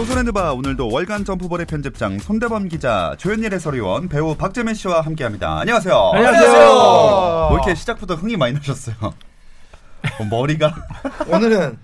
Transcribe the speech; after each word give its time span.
조선의 0.00 0.24
느바 0.24 0.54
오늘도 0.54 0.90
월간 0.90 1.26
점프볼의 1.26 1.66
편집장 1.66 2.18
손대범 2.20 2.68
기자 2.68 3.14
조현일 3.18 3.52
해설위원 3.52 4.08
배우 4.08 4.34
박재민 4.34 4.72
씨와 4.72 5.02
함께합니다. 5.02 5.58
안녕하세요. 5.60 6.12
안녕하세요. 6.14 6.64
뭐 7.50 7.52
이렇게 7.52 7.74
시작부터 7.74 8.14
흥이 8.14 8.38
많이 8.38 8.54
나셨어요. 8.54 8.94
어, 9.02 10.24
머리가 10.30 10.74
오늘은 11.28 11.76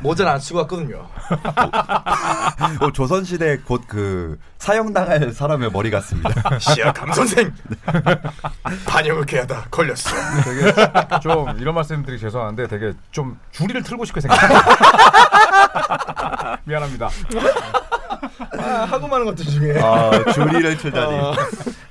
모자를 0.00 0.32
안 0.32 0.40
쓰고 0.40 0.60
왔거든요. 0.60 1.06
어, 2.80 2.90
조선시대 2.92 3.58
곧 3.58 3.84
그 3.86 4.38
사형당할 4.58 5.32
사람의 5.32 5.70
머리 5.70 5.90
같습니다. 5.90 6.30
시아 6.58 6.92
감 6.92 7.12
선생 7.12 7.52
반영을 8.86 9.26
개하다 9.26 9.66
걸렸어. 9.70 10.10
되게 10.42 10.72
좀 11.22 11.46
이런 11.58 11.74
말씀드리기 11.74 12.20
죄송한데 12.20 12.66
되게 12.68 12.92
좀 13.10 13.38
주리를 13.52 13.82
틀고 13.82 14.04
싶게 14.06 14.20
생겼어요. 14.22 14.58
미안합니다. 16.64 17.10
아, 18.58 18.64
하고 18.90 19.06
많은 19.06 19.26
것들 19.26 19.44
중에 19.44 19.78
아, 19.80 20.10
줄이를 20.32 20.76
틀다니. 20.78 21.16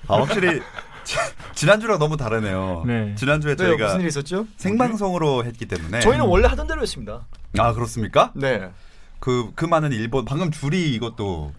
아, 0.07 0.15
확실히 0.17 0.61
지, 1.03 1.17
지난주랑 1.53 1.99
너무 1.99 2.17
다르네요. 2.17 2.83
네. 2.85 3.13
지난주에 3.15 3.55
네, 3.55 3.65
저희가 3.65 3.85
무슨 3.85 4.01
일 4.01 4.07
있었죠? 4.07 4.47
생방송으로 4.57 5.45
했기 5.45 5.67
때문에 5.67 5.99
저희는 5.99 6.25
원래 6.25 6.47
하던 6.47 6.65
대로 6.67 6.81
했습니다. 6.81 7.21
아 7.59 7.73
그렇습니까? 7.73 8.31
네. 8.35 8.69
그, 9.19 9.51
그 9.55 9.65
많은 9.65 9.91
일본 9.91 10.25
방금 10.25 10.51
줄이 10.51 10.93
이것도 10.95 11.53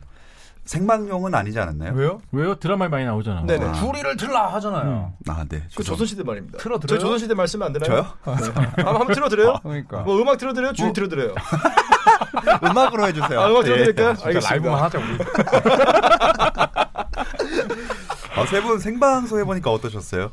생방용은 0.64 1.34
아니지 1.34 1.59
않았나요? 1.61 1.92
왜요? 1.95 2.20
왜요? 2.33 2.55
드라마에 2.56 2.89
많이 2.89 3.05
나오잖아. 3.05 3.42
네네. 3.47 3.67
아. 3.67 3.73
주리를 3.75 4.17
틀라 4.17 4.53
하잖아요. 4.55 5.12
아, 5.28 5.45
네. 5.48 5.62
그 5.77 5.83
조선시대 5.83 6.22
말입니다. 6.25 6.59
틀어드려요? 6.59 6.87
저희 6.89 6.98
조선시대 6.98 7.34
말씀면 7.34 7.67
안 7.67 7.72
되나요? 7.75 8.06
저요? 8.25 8.37
네. 8.37 8.45
한번, 8.53 8.97
한번 8.97 9.15
틀어드려요? 9.15 9.61
그러니까. 9.62 10.00
뭐 10.00 10.20
음악 10.20 10.39
틀어드려요? 10.39 10.72
주인 10.72 10.92
틀어드려요? 10.92 11.34
음악으로 12.65 13.06
해주세요. 13.09 13.41
아, 13.41 13.48
음악 13.50 13.61
예. 13.61 13.65
틀어드릴까요? 13.65 14.15
진짜 14.15 14.27
알겠습니다. 14.28 14.50
라이브만 14.50 14.83
하자 14.83 14.98
우리. 14.98 15.19
아, 18.37 18.47
세 18.47 18.61
분 18.62 18.78
생방송 18.78 19.39
해보니까 19.41 19.70
어떠셨어요? 19.70 20.31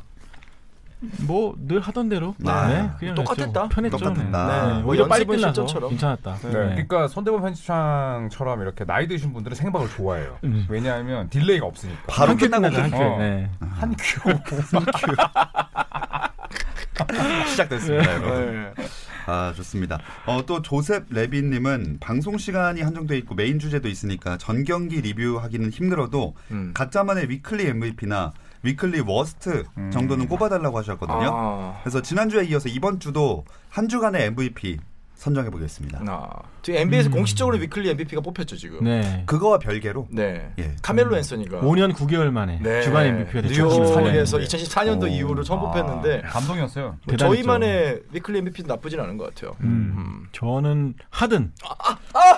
뭐 1.25 1.55
늘 1.57 1.79
하던 1.81 2.09
대로. 2.09 2.35
아, 2.45 2.67
네, 2.67 2.89
그냥 2.99 3.15
똑같았다. 3.15 3.59
좀 3.61 3.69
편했죠. 3.69 3.97
똑같았다. 3.97 4.47
네. 4.67 4.73
네, 4.77 4.83
오히려 4.83 5.07
빨리 5.07 5.21
연습은 5.21 5.35
끝나서 5.37 5.53
실전처럼. 5.53 5.89
괜찮았다. 5.89 6.35
네. 6.35 6.49
그러니까 6.51 7.07
손대범 7.07 7.41
편집장처럼 7.41 8.61
이렇게 8.61 8.85
나이 8.85 9.07
드신 9.07 9.33
분들은 9.33 9.55
생방을 9.55 9.89
좋아해요. 9.89 10.37
음. 10.43 10.65
왜냐하면 10.69 11.29
delay가 11.29 11.65
없으니까. 11.65 12.01
바로 12.07 12.29
한큐 12.31 12.49
끝나고 12.49 12.61
끝나죠, 12.75 12.81
한 12.83 12.91
큐. 12.91 12.97
어. 13.03 13.17
네. 13.17 13.49
한 13.59 13.95
큐. 13.97 14.21
시작됐습니다. 17.47 18.13
여러분. 18.13 18.73
네. 18.75 18.83
아 19.27 19.53
좋습니다. 19.55 19.99
어, 20.25 20.43
또 20.45 20.61
조셉 20.61 21.05
레빈님은 21.09 21.97
방송 21.99 22.37
시간이 22.37 22.81
한정돼 22.81 23.17
있고 23.19 23.35
메인 23.35 23.59
주제도 23.59 23.87
있으니까 23.87 24.37
전 24.37 24.63
경기 24.63 25.01
리뷰하기는 25.01 25.69
힘들어도 25.69 26.35
음. 26.51 26.71
각자만의 26.73 27.29
weekly 27.29 27.65
MVP나 27.67 28.33
weekly 28.63 29.01
worst 29.01 29.65
정도는 29.91 30.27
꼽아달라고 30.27 30.77
하셨거든요. 30.79 31.31
아. 31.33 31.79
그래서 31.81 32.01
지난주에 32.01 32.45
이어서 32.45 32.69
이번 32.69 32.99
주도 32.99 33.45
한 33.69 33.87
주간의 33.87 34.27
MVP 34.27 34.79
선정해 35.21 35.51
보겠습니다. 35.51 36.01
아, 36.07 36.29
지금 36.63 36.79
NBA에서 36.79 37.11
공식적으로 37.11 37.57
weekly 37.57 37.91
MVP가 37.91 38.23
뽑혔죠 38.23 38.57
지금. 38.57 38.83
네. 38.83 39.21
그거와 39.27 39.59
별개로 39.59 40.07
네. 40.09 40.51
예. 40.57 40.75
카멜로 40.81 41.15
앤서니가 41.15 41.59
5년 41.61 41.93
9개월 41.93 42.31
만에 42.31 42.59
네. 42.59 42.81
주간 42.81 43.05
MVP가 43.05 43.41
됐죠. 43.43 43.67
뉴욕에서 43.67 44.39
2014년. 44.39 44.47
2014년도 44.47 45.03
오. 45.03 45.07
이후로 45.07 45.43
처음 45.43 45.59
뽑혔는데 45.59 46.23
아, 46.25 46.29
감동이었어요. 46.29 46.97
뭐. 47.05 47.17
저희만의 47.17 48.01
weekly 48.13 48.39
MVP도 48.39 48.67
나쁘진 48.67 48.99
않은 48.99 49.17
것 49.17 49.25
같아요. 49.35 49.55
음. 49.61 49.93
음. 49.95 50.27
저는 50.31 50.95
하든 51.11 51.51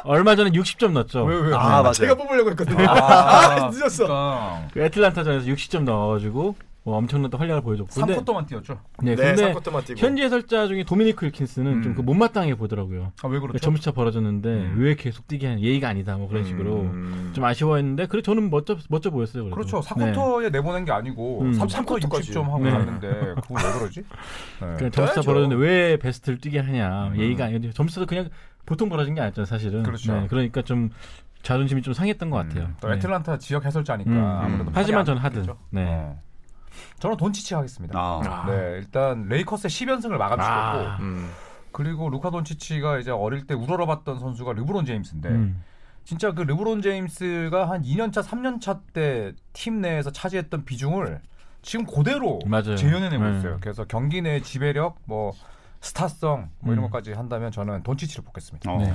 얼마 0.03 0.35
전에 0.35 0.51
60점 0.51 0.91
넣었죠. 0.91 1.23
왜 1.23 1.37
왜? 1.37 1.55
아 1.55 1.81
맞아요. 1.81 1.93
제가 1.93 2.15
뽑으려고 2.15 2.49
했거든요. 2.49 2.85
아, 2.85 3.63
아, 3.63 3.69
늦었어. 3.69 4.03
그러니까. 4.07 4.67
그 4.73 4.81
애틀란타전에서 4.83 5.45
60점 5.45 5.83
넣어가지고 5.83 6.57
뭐 6.85 6.97
엄청난 6.97 7.31
활약을 7.33 7.61
보여줬고. 7.61 7.93
근데 7.93 8.17
3쿼터만 8.17 8.45
뛰었죠. 8.45 8.77
네, 9.01 9.15
네, 9.15 9.33
근데 9.35 9.53
3쿼터만 9.53 9.85
뛰고. 9.85 9.99
현지 9.99 10.21
해설자 10.21 10.67
중에 10.67 10.83
도미니크 10.83 11.25
윌킨스는 11.27 11.71
음. 11.71 11.81
좀그 11.81 12.01
못마땅해 12.01 12.55
보더라고요. 12.55 13.13
아, 13.23 13.27
왜 13.29 13.39
그렇죠? 13.39 13.57
점수차 13.59 13.91
벌어졌는데 13.91 14.49
음. 14.49 14.75
왜 14.79 14.95
계속 14.95 15.25
뛰게 15.27 15.47
하는 15.47 15.61
예의가 15.61 15.87
아니다 15.87 16.17
뭐 16.17 16.27
그런 16.27 16.43
식으로 16.43 16.81
음. 16.81 17.31
좀 17.33 17.45
아쉬워했는데 17.45 18.07
그래 18.07 18.21
저는 18.21 18.49
멋져 18.49 18.75
멋져 18.89 19.11
보였어요. 19.11 19.43
그래도. 19.45 19.55
그렇죠. 19.55 19.81
네. 19.97 20.11
4쿼터에 20.11 20.51
내보낸 20.51 20.83
게 20.83 20.91
아니고 20.91 21.41
음. 21.43 21.51
3쿼터 21.53 21.85
3쿼터까지. 21.85 22.21
60점 22.33 22.43
하고 22.43 22.63
네. 22.65 22.71
갔는데 22.71 23.09
그거 23.41 23.55
왜 23.55 23.79
그러지? 23.79 24.01
네. 24.01 24.73
그냥 24.77 24.91
점수차. 24.91 25.21
벌어졌는데 25.21 25.55
왜 25.65 25.97
베스트를 25.97 26.37
뛰게 26.39 26.59
하냐 26.59 27.07
음. 27.13 27.17
예의가 27.17 27.45
아니고 27.45 27.71
점수도 27.71 28.05
그냥 28.05 28.29
보통 28.65 28.89
벌어진 28.89 29.15
게 29.15 29.21
아니었잖아요 29.21 29.45
사실은. 29.45 29.83
그렇죠. 29.83 30.13
네, 30.13 30.27
그러니까 30.29 30.61
좀 30.61 30.89
자존심이 31.43 31.81
좀 31.81 31.93
상했던 31.93 32.29
것 32.29 32.37
같아요. 32.37 32.65
음, 32.65 32.75
또 32.81 32.89
네. 32.89 32.95
애틀란타 32.95 33.37
지역 33.37 33.65
해설자니까 33.65 34.11
음. 34.11 34.17
아무래도 34.17 34.71
하지만 34.73 35.07
안 35.07 35.17
하든. 35.17 35.45
네. 35.71 36.13
어. 36.73 36.99
저는 36.99 37.17
돈치치 37.17 37.53
하겠습니다. 37.55 37.97
아, 37.97 38.21
아. 38.23 38.45
네, 38.49 38.77
일단 38.77 39.25
레이커스의 39.27 39.69
10연승을 39.69 40.17
마감시켰고 40.17 40.47
아. 40.89 40.97
음. 41.01 41.29
그리고 41.71 42.09
루카 42.09 42.29
돈치치가 42.29 42.99
이제 42.99 43.11
어릴 43.11 43.47
때 43.47 43.53
우러러봤던 43.55 44.19
선수가 44.19 44.53
르브론 44.53 44.85
제임스인데 44.85 45.29
음. 45.29 45.63
진짜 46.05 46.31
그 46.33 46.41
르브론 46.41 46.81
제임스가 46.81 47.69
한 47.69 47.81
2년차, 47.83 48.23
3년차 48.23 48.79
때 48.93 49.31
팀 49.53 49.81
내에서 49.81 50.11
차지했던 50.11 50.65
비중을 50.65 51.21
지금 51.61 51.85
그대로 51.85 52.39
맞아요. 52.45 52.75
재현해내고 52.75 53.23
네. 53.23 53.37
있어요. 53.39 53.57
그래서 53.61 53.85
경기 53.85 54.21
내 54.21 54.41
지배력, 54.41 54.97
뭐 55.05 55.31
스타성 55.81 56.49
뭐 56.59 56.73
이런 56.73 56.83
음. 56.85 56.89
것까지 56.89 57.13
한다면 57.13 57.51
저는 57.51 57.83
돈치치를 57.83 58.23
뽑겠습니다. 58.25 58.71
어. 58.71 58.77
네. 58.79 58.93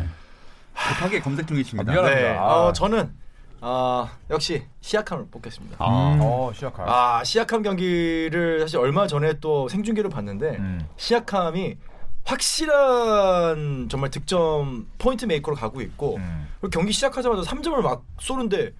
급하게 0.75 1.21
검색 1.21 1.47
중이십니다. 1.49 1.91
아, 1.91 1.94
미안합니다. 1.94 2.28
네. 2.33 2.37
아. 2.38 2.44
어, 2.67 2.72
저는 2.72 3.11
아, 3.60 4.10
역시 4.30 4.62
시아캄을 4.81 5.26
뽑겠습니다. 5.30 5.76
아, 5.78 6.14
음. 6.14 6.20
어, 6.22 6.52
시아캄. 6.54 6.88
아, 6.88 7.24
시아캄 7.25 7.62
경기를 7.62 8.60
사실 8.60 8.78
얼마 8.78 9.06
전에 9.06 9.34
또 9.41 9.69
생중계로 9.69 10.08
봤는데 10.08 10.56
음. 10.58 10.86
시아캄이 10.97 11.76
확실한 12.24 13.88
정말 13.88 14.10
득점 14.10 14.86
point 14.99 15.25
maker로 15.25 15.56
가고 15.56 15.80
있고 15.80 16.16
음. 16.16 16.48
그리고 16.60 16.70
경기 16.70 16.92
시작하자마자 16.92 17.42
3점을 17.42 17.80
막 17.80 18.04
쏘는데 18.20 18.64
뭐 18.66 18.72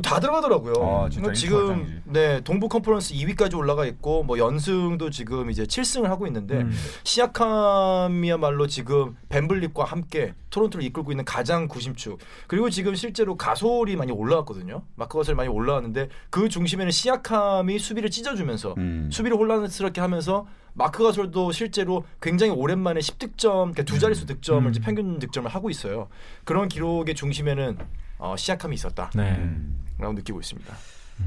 다 0.00 0.20
들어가더라고요. 0.20 0.74
아, 0.80 1.08
진짜 1.10 1.32
그러니까 1.32 1.34
지금. 1.34 2.02
네 2.04 2.40
동부 2.42 2.68
컨퍼런스 2.68 3.12
2위까지 3.14 3.56
올라가 3.56 3.84
있고 3.84 4.22
뭐 4.22 4.38
연승도 4.38 5.10
지금 5.10 5.50
이제 5.50 5.64
7승을 5.64 6.04
하고 6.04 6.26
있는데 6.26 6.62
음. 6.62 6.72
시약함이야말로 7.04 8.66
지금 8.68 9.16
벤블립과 9.28 9.84
함께 9.84 10.34
토론토를 10.48 10.84
이끌고 10.86 11.12
있는 11.12 11.24
가장 11.24 11.68
구심축 11.68 12.18
그리고 12.46 12.70
지금 12.70 12.94
실제로 12.94 13.36
가솔이 13.36 13.96
많이 13.96 14.12
올라왔거든요. 14.12 14.82
마크 14.94 15.18
거슬 15.18 15.34
많이 15.34 15.48
올라왔는데 15.50 16.08
그 16.30 16.48
중심에는 16.48 16.90
시약함이 16.90 17.78
수비를 17.78 18.10
찢어주면서 18.10 18.74
음. 18.78 19.10
수비를 19.12 19.36
혼란스럽게 19.36 20.00
하면서 20.00 20.46
마크 20.74 21.02
가솔도 21.02 21.52
실제로 21.52 22.04
굉장히 22.22 22.50
오랜만에 22.52 23.00
10득점, 23.00 23.72
그러니까 23.72 23.82
두 23.82 23.98
자릿수 23.98 24.24
득점을 24.24 24.64
음. 24.64 24.70
이제 24.70 24.80
평균 24.80 25.18
득점을 25.18 25.50
하고 25.50 25.68
있어요. 25.68 26.08
그런 26.44 26.68
기록의 26.68 27.14
중심에는 27.14 27.76
어, 28.18 28.36
시약함이 28.36 28.74
있었다 28.74 29.10
라고 30.02 30.12
네. 30.12 30.16
음. 30.16 30.18
느끼고 30.18 30.40
있습니다. 30.40 30.74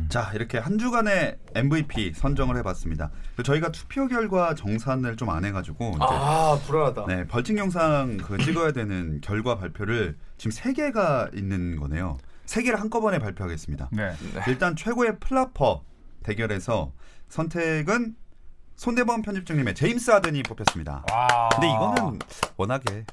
자 0.09 0.31
이렇게 0.33 0.57
한 0.57 0.77
주간의 0.77 1.37
MVP 1.55 2.13
선정을 2.15 2.57
해봤습니다. 2.57 3.11
그 3.37 3.43
저희가 3.43 3.71
투표 3.71 4.07
결과 4.07 4.53
정산을 4.53 5.15
좀 5.15 5.29
안 5.29 5.45
해가지고 5.45 5.91
이제 5.91 5.99
아 6.01 6.59
불안하다. 6.67 7.05
네, 7.07 7.25
벌칙 7.27 7.57
영상 7.57 8.17
그 8.17 8.37
찍어야 8.37 8.71
되는 8.73 9.21
결과 9.21 9.57
발표를 9.57 10.17
지금 10.37 10.51
세 10.51 10.73
개가 10.73 11.29
있는 11.33 11.77
거네요. 11.77 12.17
세 12.45 12.61
개를 12.61 12.79
한꺼번에 12.81 13.19
발표하겠습니다. 13.19 13.89
네. 13.93 14.13
일단 14.47 14.75
최고의 14.75 15.19
flopper 15.19 15.83
대결에서 16.23 16.91
선택은 17.29 18.15
손대범 18.75 19.21
편집장님의 19.21 19.75
제임스 19.75 20.11
하든이 20.11 20.43
뽑혔습니다. 20.43 21.05
와. 21.11 21.49
근데 21.53 21.67
이거는 21.67 22.19
워낙에 22.57 23.05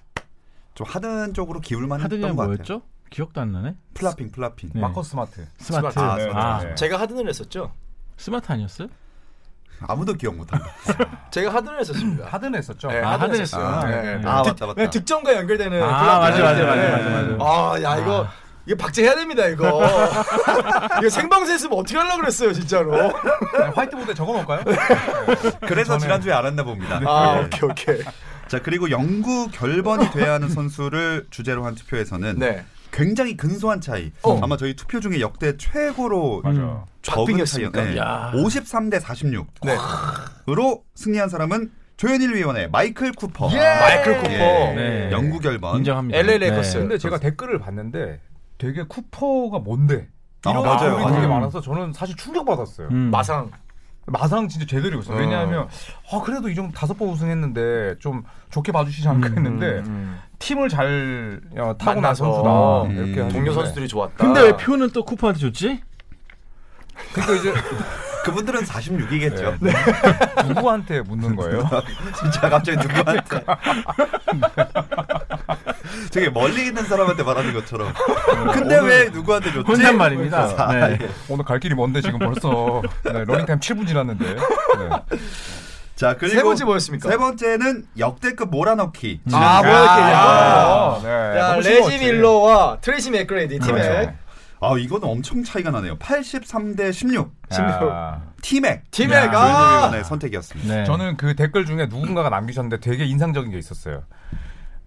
좀 0.75 0.87
하든 0.87 1.35
쪽으로 1.35 1.61
기울만 1.61 2.00
했던 2.00 2.35
것 2.35 2.49
같아요. 2.59 2.82
기억도 3.12 3.41
안 3.41 3.53
나네. 3.53 3.75
flopping 3.94 4.31
flopping. 4.32 4.70
네. 4.75 4.81
마커스 4.81 5.11
스마트. 5.11 5.47
스마트. 5.59 5.93
스마트. 5.93 5.99
아, 6.00 6.17
네, 6.17 6.31
아, 6.35 6.61
네. 6.64 6.75
제가 6.75 6.99
하든을 7.00 7.29
했었죠. 7.29 7.73
스마트 8.17 8.50
아니었어요? 8.53 8.88
아무도 9.87 10.14
기억 10.14 10.37
못한다. 10.37 10.64
제가 11.31 11.53
하든을 11.55 11.81
했었습니다. 11.81 12.26
하든 12.29 12.55
했었죠. 12.55 12.88
네, 12.88 13.03
아, 13.03 13.19
했었어요. 13.19 13.41
했어요. 13.43 13.82
네, 13.91 14.03
네. 14.03 14.19
네. 14.19 14.29
아, 14.29 14.43
득- 14.43 14.50
맞다, 14.50 14.67
맞다. 14.67 14.82
네, 14.82 14.91
득점과 14.91 15.35
연결되는 15.37 15.82
아, 15.82 16.19
맞아, 16.19 16.43
맞아, 16.43 16.55
네. 16.55 16.64
맞아, 16.64 16.99
맞아, 16.99 17.20
맞아. 17.37 17.44
아, 17.44 17.82
야 17.82 17.97
이거 17.99 18.29
이거 18.64 18.76
박제해야 18.76 19.17
됩니다 19.17 19.44
이거. 19.47 19.82
이거 21.00 21.09
생방송 21.11 21.53
했으면 21.53 21.79
어떻게 21.79 21.99
하려고 21.99 22.20
그랬어요 22.20 22.53
진짜로. 22.53 22.93
화이트보드에 23.75 24.14
적어놓을까요? 24.14 24.62
그래서 25.67 25.97
전에- 25.97 26.00
지난주에 26.00 26.32
알았나 26.32 26.62
봅니다. 26.62 27.00
아 27.05 27.35
네. 27.35 27.44
오케이 27.44 27.69
오케이. 27.99 28.05
자 28.47 28.61
그리고 28.62 28.88
영구 28.91 29.49
결번이 29.50 30.12
돼야 30.12 30.35
하는 30.35 30.49
선수를 30.49 31.26
주제로 31.31 31.64
한 31.64 31.75
투표에서는 31.75 32.38
네. 32.38 32.64
굉장히 32.93 33.37
근소한 33.37 33.81
차이. 33.81 34.12
어. 34.23 34.39
아마 34.43 34.56
저희 34.56 34.75
투표 34.77 35.00
중에 35.00 35.21
역대 35.21 35.56
최고로 35.56 36.43
맞아. 36.44 36.85
적은 37.03 37.25
박빙이었습니까? 37.25 37.83
차이. 37.83 37.94
네. 37.94 38.00
야. 38.00 38.31
53대 38.35 39.00
46. 39.00 39.47
네. 39.65 39.77
으로 40.49 40.85
승리한 40.94 41.29
사람은 41.29 41.73
조현일 41.97 42.35
위원의 42.35 42.71
마이클 42.71 43.12
쿠퍼. 43.12 43.50
예! 43.53 43.59
마이클 43.59 44.17
쿠퍼. 44.19 44.29
네. 44.29 45.11
영구 45.11 45.41
결번. 45.41 45.79
인정합니다. 45.79 46.19
LA 46.19 46.39
레이커스. 46.39 46.79
근데 46.79 46.99
제가 46.99 47.19
댓글을 47.19 47.59
봤는데 47.59 48.21
되게 48.59 48.83
쿠퍼가 48.85 49.59
뭔데? 49.61 50.09
아, 50.45 50.50
이런 50.50 50.65
맞아요, 50.65 50.97
댓글이 50.97 51.15
되게 51.15 51.27
맞아요. 51.27 51.29
많아서 51.29 51.61
저는 51.61 51.93
사실 51.93 52.17
충격 52.17 52.45
받았어요. 52.45 52.88
음. 52.91 53.11
마상. 53.11 53.50
마상 54.06 54.49
진짜 54.49 54.67
제대로 54.67 54.99
있어요. 54.99 55.17
어. 55.17 55.21
왜냐하면 55.21 55.69
아 56.11 56.21
그래도 56.25 56.49
이 56.49 56.56
정도 56.56 56.73
다섯 56.75 56.95
번 56.99 57.09
우승했는데 57.11 57.97
좀 58.00 58.25
좋게 58.50 58.73
봐주시지 58.73 59.06
않을까 59.06 59.29
음, 59.29 59.37
했는데 59.37 59.67
음. 59.88 60.19
팀을 60.43 60.69
잘 60.69 61.41
어, 61.56 61.75
타고 61.79 62.00
난. 62.00 62.15
선수다 62.15 62.83
음. 62.83 63.15
이렇게. 63.15 63.33
동료 63.33 63.53
선수들이 63.53 63.87
좋았다. 63.87 64.15
근데 64.17 64.43
왜 64.43 64.56
표는 64.56 64.91
또 64.91 65.05
쿠퍼한테 65.05 65.41
줬지? 65.41 65.81
그러니까 67.12 67.35
이제 67.37 67.53
그분들은 68.25 68.62
46이겠죠. 68.62 69.56
네. 69.61 69.73
누구한테 70.47 71.00
묻는 71.03 71.35
거예요? 71.37 71.69
진짜 72.21 72.49
갑자기 72.49 72.77
누구한테. 72.79 73.44
되게 76.12 76.29
멀리 76.31 76.67
있는 76.67 76.85
사람한테 76.85 77.23
말하는 77.23 77.53
것처럼. 77.55 77.93
근데 78.53 78.81
왜 78.81 79.09
누구한테 79.11 79.53
줬지? 79.53 79.71
혼잣말입니다. 79.71 80.55
아, 80.56 80.73
네. 80.73 80.99
예. 81.00 81.09
오늘 81.29 81.45
갈 81.45 81.59
길이 81.59 81.75
먼데 81.75 82.00
지금 82.00 82.19
벌써 82.19 82.83
네, 83.05 83.25
러닝타임 83.25 83.59
7분 83.61 83.87
지났는데 83.88 84.35
네. 84.35 85.19
자 85.94 86.17
그리고 86.17 86.35
세 86.35 86.43
번째 86.43 86.65
뭐였습니까? 86.65 87.09
세 87.11 87.17
번째는 87.17 87.87
역대급 87.99 88.50
몰아넣기. 88.50 89.21
아. 89.33 89.62
뭐야, 89.62 89.83
이렇게, 89.83 90.12
야. 90.12 90.19
아, 90.19 91.00
네. 91.03 91.39
야 91.39 91.56
레지. 91.56 91.99
밀러와 91.99 92.79
트레이시 92.81 93.11
맥그레이디 93.11 93.59
팀의 93.59 93.83
그렇죠. 93.83 94.12
아 94.61 94.75
이거는 94.79 95.09
엄청 95.09 95.43
차이가 95.43 95.71
나네요. 95.71 95.99
83대 95.99 96.93
16. 96.93 97.33
야. 97.55 98.23
티맥. 98.43 98.91
티맥의 98.91 99.17
야, 99.17 99.31
조현일 99.31 100.00
아 100.00 100.03
선택이었습니다. 100.05 100.75
네. 100.75 100.85
저는 100.85 101.17
그 101.17 101.35
댓글 101.35 101.67
중에 101.67 101.87
누군가가 101.87 102.29
남기셨는데 102.31 102.79
되게 102.81 103.05
인상적인 103.05 103.50
게 103.50 103.59
있었어요. 103.59 104.03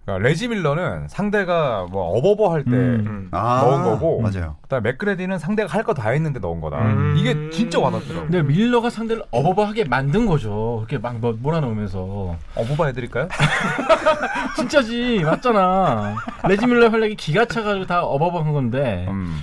그러니까 0.06 0.28
레지 0.28 0.48
밀러는 0.48 1.08
상대가 1.08 1.88
뭐 1.90 2.16
어버버 2.18 2.54
할때 2.54 2.70
음. 2.72 3.28
아, 3.32 3.62
넣은 3.66 3.84
거고 3.84 4.22
맞아요. 4.22 4.56
그다음에 4.62 4.92
맥그레디는 4.92 5.40
상대가 5.40 5.68
할 5.74 5.84
거 5.84 5.94
다 5.96 6.10
했는데 6.10 6.40
넣은 6.40 6.62
거다. 6.62 6.78
음. 6.80 7.16
이게 7.18 7.50
진짜 7.50 7.80
와닿더라고요. 7.80 8.30
근데 8.30 8.44
밀러가 8.44 8.90
상대를 8.92 9.24
어버버하게 9.32 9.86
만든 9.86 10.26
거죠. 10.28 10.78
그렇게 10.86 11.00
막 11.00 11.18
뭐- 11.20 11.36
몰아넣으면서. 11.42 12.36
어버버 12.56 12.86
해드릴까요? 12.88 13.28
진짜지, 14.56 15.22
맞잖아. 15.24 16.16
레지 16.48 16.66
밀러 16.68 16.90
활약이 16.90 17.16
기가 17.16 17.46
차가지고 17.46 17.86
다 17.86 18.04
어버버한 18.04 18.54
건데, 18.54 19.06
음. 19.10 19.42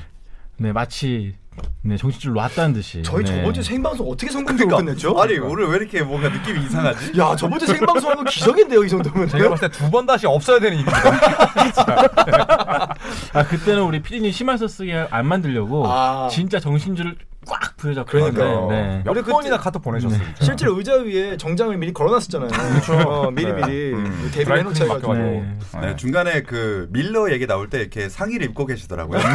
네 0.58 0.72
마치 0.72 1.34
네 1.84 1.96
정신줄 1.96 2.32
놨다는 2.32 2.74
듯이. 2.74 3.02
저희 3.02 3.24
네. 3.24 3.36
저번 3.36 3.52
주 3.54 3.62
생방송 3.62 4.08
어떻게 4.08 4.30
성공적으로 4.30 4.76
끝냈죠? 4.78 5.20
아니 5.20 5.36
오늘 5.38 5.66
왜 5.68 5.76
이렇게 5.78 6.02
뭔가 6.02 6.28
느낌이 6.28 6.64
이상하지? 6.66 7.12
야 7.18 7.34
저번 7.36 7.58
주 7.58 7.66
생방송 7.66 8.10
하는 8.10 8.24
거 8.24 8.30
기적인데요 8.30 8.84
이 8.84 8.88
정도면 8.88 9.28
제가 9.28 9.48
봤을 9.50 9.68
때 9.68 9.76
두 9.78 9.90
번 9.90 10.06
다시 10.06 10.26
없어야 10.26 10.58
되는 10.60 10.78
일입니다. 10.78 10.98
아 13.34 13.44
그때는 13.48 13.82
우리 13.82 14.00
피디님 14.00 14.30
심할서 14.32 14.68
쓰게 14.68 15.06
안 15.10 15.26
만들려고 15.26 15.84
아. 15.86 16.28
진짜 16.30 16.60
정신줄을 16.60 17.16
꽉 17.44 17.76
부여잡고 17.76 18.08
그러니까요. 18.08 18.70
했는데, 18.70 18.74
네. 18.98 19.02
몇 19.04 19.14
그때- 19.14 19.32
번이나 19.32 19.58
카톡 19.58 19.82
보내셨어요. 19.82 20.16
진짜. 20.20 20.44
실제로 20.44 20.76
의자 20.78 20.94
위에 20.98 21.36
정장을 21.36 21.76
미리 21.76 21.92
걸어놨었잖아요. 21.92 22.48
그렇죠. 22.50 22.92
어, 23.08 23.30
미리 23.32 23.52
미리 23.52 23.92
음. 23.94 24.30
대비를 24.32 24.60
해놓자. 24.60 24.84
맡겨가지고. 24.86 25.14
네, 25.14 25.58
네. 25.80 25.96
중간에 25.96 26.42
그 26.42 26.88
밀러 26.92 27.32
얘기 27.32 27.48
나올 27.48 27.68
때 27.68 27.80
이렇게 27.80 28.08
상의를 28.08 28.46
입고 28.46 28.66
계시더라고요. 28.66 29.18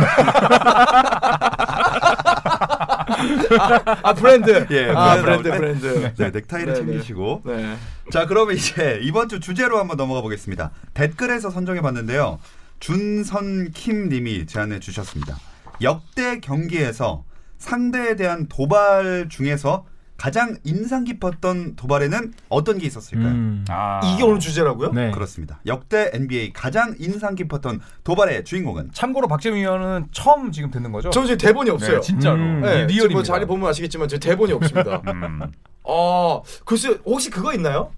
아 4.04 4.14
브랜드. 4.14 4.68
예, 4.72 4.90
아 4.90 5.22
브랜드 5.22 5.50
브랜드 5.50 5.80
브랜드. 5.80 6.22
네, 6.22 6.30
넥타이를 6.32 6.74
네, 6.74 6.80
네. 6.80 6.86
챙기시고. 6.86 7.42
네. 7.46 7.78
자, 8.12 8.26
그러면 8.26 8.56
이제 8.56 9.00
이번 9.02 9.30
주 9.30 9.40
주제로 9.40 9.80
한번 9.80 9.98
넘어가 9.98 10.22
보겠습니다. 10.22 10.72
댓글에서 10.94 11.50
선정해 11.50 11.82
봤는데요. 11.82 12.40
준선킴 12.80 14.10
님이 14.10 14.46
제안해 14.46 14.80
주셨습니다. 14.80 15.38
역대 15.82 16.40
경기에서 16.40 17.24
상대에 17.58 18.16
대한 18.16 18.48
도발 18.48 19.28
중에서 19.30 19.86
가장 20.18 20.58
인상 20.64 21.04
깊었던 21.04 21.76
도발에는 21.76 22.34
어떤 22.50 22.78
게 22.80 22.88
있었을까요? 22.88 23.28
음. 23.28 23.66
아. 23.70 24.02
이게 24.04 24.24
오늘 24.24 24.40
주제라고요? 24.40 24.92
네. 24.92 25.12
그렇습니다. 25.12 25.60
역대 25.68 26.10
NBA 26.14 26.54
가장 26.54 26.96
인상 27.00 27.36
깊었던 27.36 27.82
도발의 28.04 28.44
주인공은 28.44 28.90
참고로 28.94 29.28
박재민 29.28 29.60
의원은 29.60 30.08
처음 30.12 30.52
지금 30.52 30.72
듣는 30.72 30.92
거죠? 30.92 31.12
저 31.12 31.24
지금 31.24 31.38
대본이 31.38 31.70
없어요. 31.70 31.96
네, 31.98 32.02
진짜로. 32.02 32.36
음. 32.36 32.62
네, 32.62 32.86
리- 32.88 32.94
지금 32.96 33.12
뭐. 33.14 33.24
자리 33.24 33.46
보면 33.46 33.70
아시겠지만 33.70 34.08
저 34.08 34.18
대본이 34.18 34.52
없습니다. 34.54 35.02
음. 35.08 35.42
어, 35.84 36.42
글쎄 36.66 36.98
혹시 37.06 37.30
그거 37.30 37.54
있나요? 37.54 37.92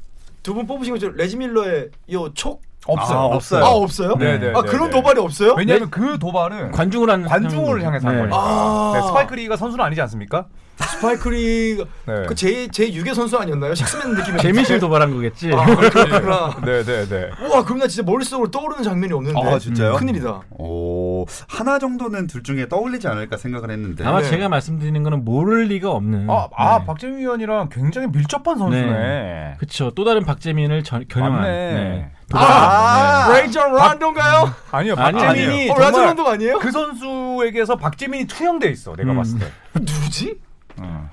두 0.43 0.53
분 0.53 0.65
뽑으신 0.67 0.93
거죠? 0.93 1.09
레지 1.09 1.37
밀러의 1.37 1.89
요 2.13 2.33
촉? 2.33 2.61
없어요. 2.91 3.17
아, 3.17 3.25
없어요. 3.25 3.63
아 3.63 3.69
없어요? 3.69 4.15
네, 4.17 4.37
네, 4.37 4.51
아 4.55 4.61
네, 4.61 4.69
그런 4.69 4.89
네. 4.89 4.95
도발이 4.95 5.19
없어요? 5.19 5.55
왜냐하면 5.57 5.89
그 5.89 6.17
도발은 6.19 6.71
관중을 6.71 7.09
한 7.09 7.23
관중을 7.23 7.83
향해서 7.83 8.07
한 8.07 8.17
거니까. 8.19 8.37
아. 8.37 8.91
네, 8.95 9.01
스파이크리가 9.07 9.57
선수는 9.57 9.83
아니지 9.83 10.01
않습니까? 10.01 10.45
스파이크리가 10.79 11.83
네. 12.05 12.25
그제제 12.25 12.91
6의 12.91 13.13
선수 13.13 13.37
아니었나요? 13.37 13.75
식스맨 13.75 14.15
느낌이 14.15 14.39
재민실 14.39 14.79
도발한 14.79 15.11
거겠지. 15.13 15.51
아 15.53 15.65
그렇구나. 15.65 16.55
네, 16.63 16.83
네, 16.83 17.05
네. 17.05 17.29
우와 17.43 17.63
그럼 17.63 17.79
나 17.79 17.87
진짜 17.87 18.09
머릿속으로 18.09 18.49
떠오르는 18.49 18.83
장면이 18.83 19.13
없는데. 19.13 19.39
아, 19.39 19.59
진짜요? 19.59 19.95
큰일이다. 19.95 20.41
오, 20.51 21.25
하나 21.47 21.79
정도는 21.79 22.27
둘 22.27 22.43
중에 22.43 22.69
떠올리지 22.69 23.07
않을까 23.07 23.37
생각을 23.37 23.71
했는데. 23.71 24.05
아마 24.05 24.21
네. 24.21 24.29
제가 24.29 24.49
말씀드리는 24.49 25.03
거는 25.03 25.25
모를 25.25 25.65
리가 25.65 25.91
없는. 25.91 26.29
아, 26.29 26.47
아 26.55 26.79
네. 26.79 26.85
박재민 26.85 27.19
의원이랑 27.19 27.69
굉장히 27.69 28.07
밀접한 28.07 28.57
선수네. 28.57 29.55
그쵸. 29.59 29.91
또 29.95 30.05
다른 30.05 30.23
박재민을 30.23 30.83
전, 30.83 31.05
겨냥한. 31.07 31.41
맞네. 31.41 32.11
네. 32.31 32.39
아, 32.39 33.25
아, 33.25 33.33
레이전 33.33 33.73
란도인가요? 33.73 34.53
아니요, 34.71 34.95
아니, 34.97 35.17
박재민이 35.17 35.63
어, 35.71 35.73
정말 35.73 35.87
라전 35.87 36.05
란도 36.05 36.27
아니에요? 36.27 36.59
그 36.59 36.71
선수에게서 36.71 37.75
박재민이 37.75 38.27
투영돼 38.27 38.69
있어. 38.69 38.95
내가 38.95 39.11
음. 39.11 39.17
봤을 39.17 39.39
때. 39.39 39.51
누구지? 39.73 40.39
응. 40.79 41.09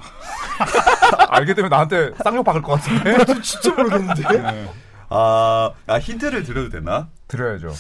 알게 1.31 1.55
되면 1.55 1.71
나한테 1.71 2.13
쌍욕 2.23 2.45
박을 2.45 2.61
것 2.63 2.73
같은데. 2.73 3.25
진짜 3.43 3.71
모르겠는데. 3.73 4.23
네. 4.29 4.69
아, 5.09 5.71
아, 5.87 5.99
힌트를 5.99 6.43
드려도 6.43 6.69
되나? 6.69 7.09
드려야죠. 7.29 7.73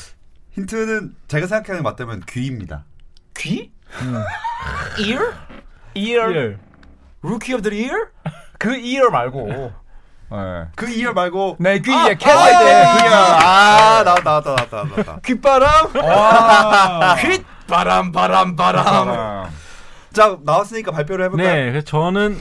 힌트는 0.52 1.14
제가 1.28 1.46
생각하는 1.46 1.80
게 1.80 1.82
맞다면 1.82 2.22
귀입니다. 2.26 2.84
귀? 3.36 3.70
ear? 4.98 5.34
ear. 5.94 6.58
Rookie 7.22 7.54
of 7.54 7.62
the 7.62 7.84
year? 7.84 8.08
그 8.58 8.74
ear 8.76 9.10
말고. 9.10 9.72
네. 10.30 10.64
그 10.74 10.90
이어 10.90 11.12
말고 11.12 11.56
내 11.60 11.78
귀에 11.78 11.94
아, 11.94 12.08
캐치 12.08 12.28
아, 12.30 12.58
돼. 12.64 12.74
아, 12.74 12.96
귀야. 12.96 13.18
아, 13.18 14.02
나왔다, 14.04 14.22
나왔다, 14.24 14.50
나왔다, 14.50 14.76
나왔다. 14.84 15.20
귓바람? 15.24 15.96
와. 16.04 17.14
귓 17.16 17.44
바람 17.68 18.12
바람 18.12 18.56
바람. 18.56 18.84
아. 19.08 19.48
자, 20.12 20.36
나왔으니까 20.44 20.92
발표를 20.92 21.26
해볼까요? 21.26 21.46
네. 21.48 21.70
그래서 21.70 21.84
저는 21.84 22.38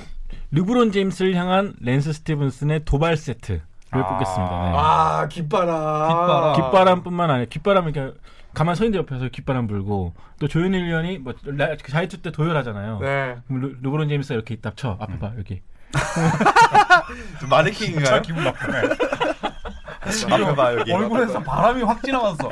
르브론 0.52 0.92
제임스를 0.92 1.36
향한 1.36 1.74
랜스 1.82 2.14
스티븐슨의 2.14 2.86
도발 2.86 3.18
세트를 3.18 3.62
아. 3.92 4.08
뽑겠습니다. 4.08 4.52
네. 4.64 4.72
아 4.76 5.28
귓바람. 5.30 6.08
귓바람. 6.10 6.56
귓바람뿐만 6.56 7.30
아니라 7.32 7.46
깃바람을 7.50 7.96
이렇게 7.96 8.18
가만 8.54 8.76
서 8.76 8.86
있는 8.86 9.00
옆에서 9.00 9.28
귓바람 9.30 9.68
불고 9.68 10.14
또 10.40 10.48
조현일 10.48 10.86
위원이 10.86 11.18
뭐 11.20 11.34
라- 11.46 11.76
자유투 11.78 12.22
때 12.22 12.32
도열하잖아요. 12.32 13.00
네. 13.02 13.36
그럼 13.48 13.62
르, 13.62 13.76
르브론 13.82 14.08
제임스가 14.10 14.36
이렇게 14.36 14.56
딱 14.58 14.78
쳐. 14.78 14.98
앞에 15.00 15.20
봐 15.20 15.32
여기. 15.38 15.56
좀 15.56 15.66
마네킹인가요? 17.50 18.06
진짜 18.06 18.22
기분 18.22 18.44
나쁘네. 18.44 18.82
앞에 20.06 20.56
봐, 20.56 20.74
여기. 20.76 20.94
얼굴에서 20.94 21.40
바람이 21.42 21.82
확 21.82 22.02
지나갔어. 22.04 22.52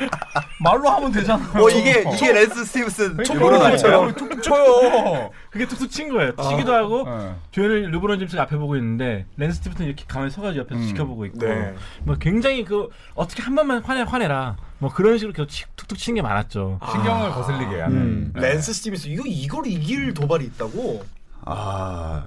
말로 0.59 0.89
하면 0.89 1.11
되잖아. 1.11 1.43
어, 1.53 1.69
이게, 1.69 2.03
이게 2.13 2.31
랜스 2.33 2.65
스티븐슨 2.65 3.17
그러니까 3.17 3.69
일부러 3.69 4.11
툭툭 4.15 4.41
쳐요. 4.41 5.29
그게 5.51 5.67
툭툭 5.67 5.91
친 5.91 6.09
거예요. 6.09 6.31
치기도 6.35 6.73
하고 6.73 7.03
네. 7.07 7.35
조현일 7.51 7.91
르브론 7.91 8.17
제임스가 8.17 8.43
앞에 8.43 8.57
보고 8.57 8.75
있는데 8.77 9.27
랜스 9.37 9.57
스티븐슨 9.57 9.85
이렇게 9.85 10.03
가만히 10.07 10.31
서가지고 10.31 10.61
옆에서 10.65 10.81
음. 10.81 10.87
지켜보고 10.87 11.25
있고 11.27 11.39
네. 11.45 11.75
뭐 12.03 12.15
굉장히 12.19 12.65
그 12.65 12.89
어떻게 13.13 13.43
한 13.43 13.53
번만 13.53 13.83
화내 13.83 14.01
화내라 14.01 14.55
뭐 14.79 14.91
그런 14.91 15.19
식으로 15.19 15.33
계속 15.33 15.47
치- 15.47 15.65
툭툭 15.75 15.99
치는 15.99 16.15
게 16.15 16.21
많았죠. 16.23 16.79
신경을 16.91 17.31
거슬리게 17.31 17.81
하는. 17.81 17.97
음. 17.97 18.33
네. 18.35 18.49
랜스 18.49 18.73
스티븐슨 18.73 19.09
이거 19.09 19.23
이걸 19.27 19.67
이길 19.67 20.15
도발이 20.15 20.43
있다고? 20.45 21.03
아, 21.45 22.25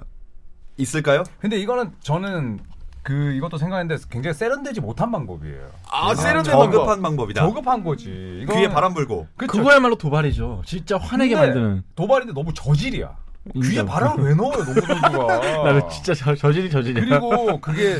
있을까요? 0.77 1.23
근데 1.39 1.57
이거는 1.57 1.91
저는 2.01 2.59
그 3.03 3.31
이것도 3.33 3.57
생각했는데 3.57 4.03
굉장히 4.09 4.33
세련되지 4.33 4.81
못한 4.81 5.11
방법이에요. 5.11 5.69
아 5.89 6.13
세련된 6.13 6.51
저급한 6.51 7.01
방법 7.01 7.31
이다. 7.31 7.41
저급한 7.41 7.83
거지. 7.83 8.39
이건 8.43 8.57
귀에 8.57 8.67
바람 8.69 8.93
불고. 8.93 9.27
그쵸? 9.37 9.51
그거야말로 9.53 9.95
도발이죠. 9.97 10.63
진짜 10.65 10.97
화내게 10.97 11.35
만드는. 11.35 11.83
도발인데 11.95 12.33
너무 12.33 12.53
저질이야. 12.53 13.15
귀에. 13.63 13.85
바람을 13.85 14.25
왜 14.25 14.33
넣어요, 14.35 14.57
농구 14.65 14.81
선수가? 14.81 15.39
나는 15.63 15.89
진짜 15.89 16.13
저, 16.13 16.35
저질이 16.35 16.69
저질이야. 16.69 17.05
그리고 17.19 17.61
그게 17.61 17.97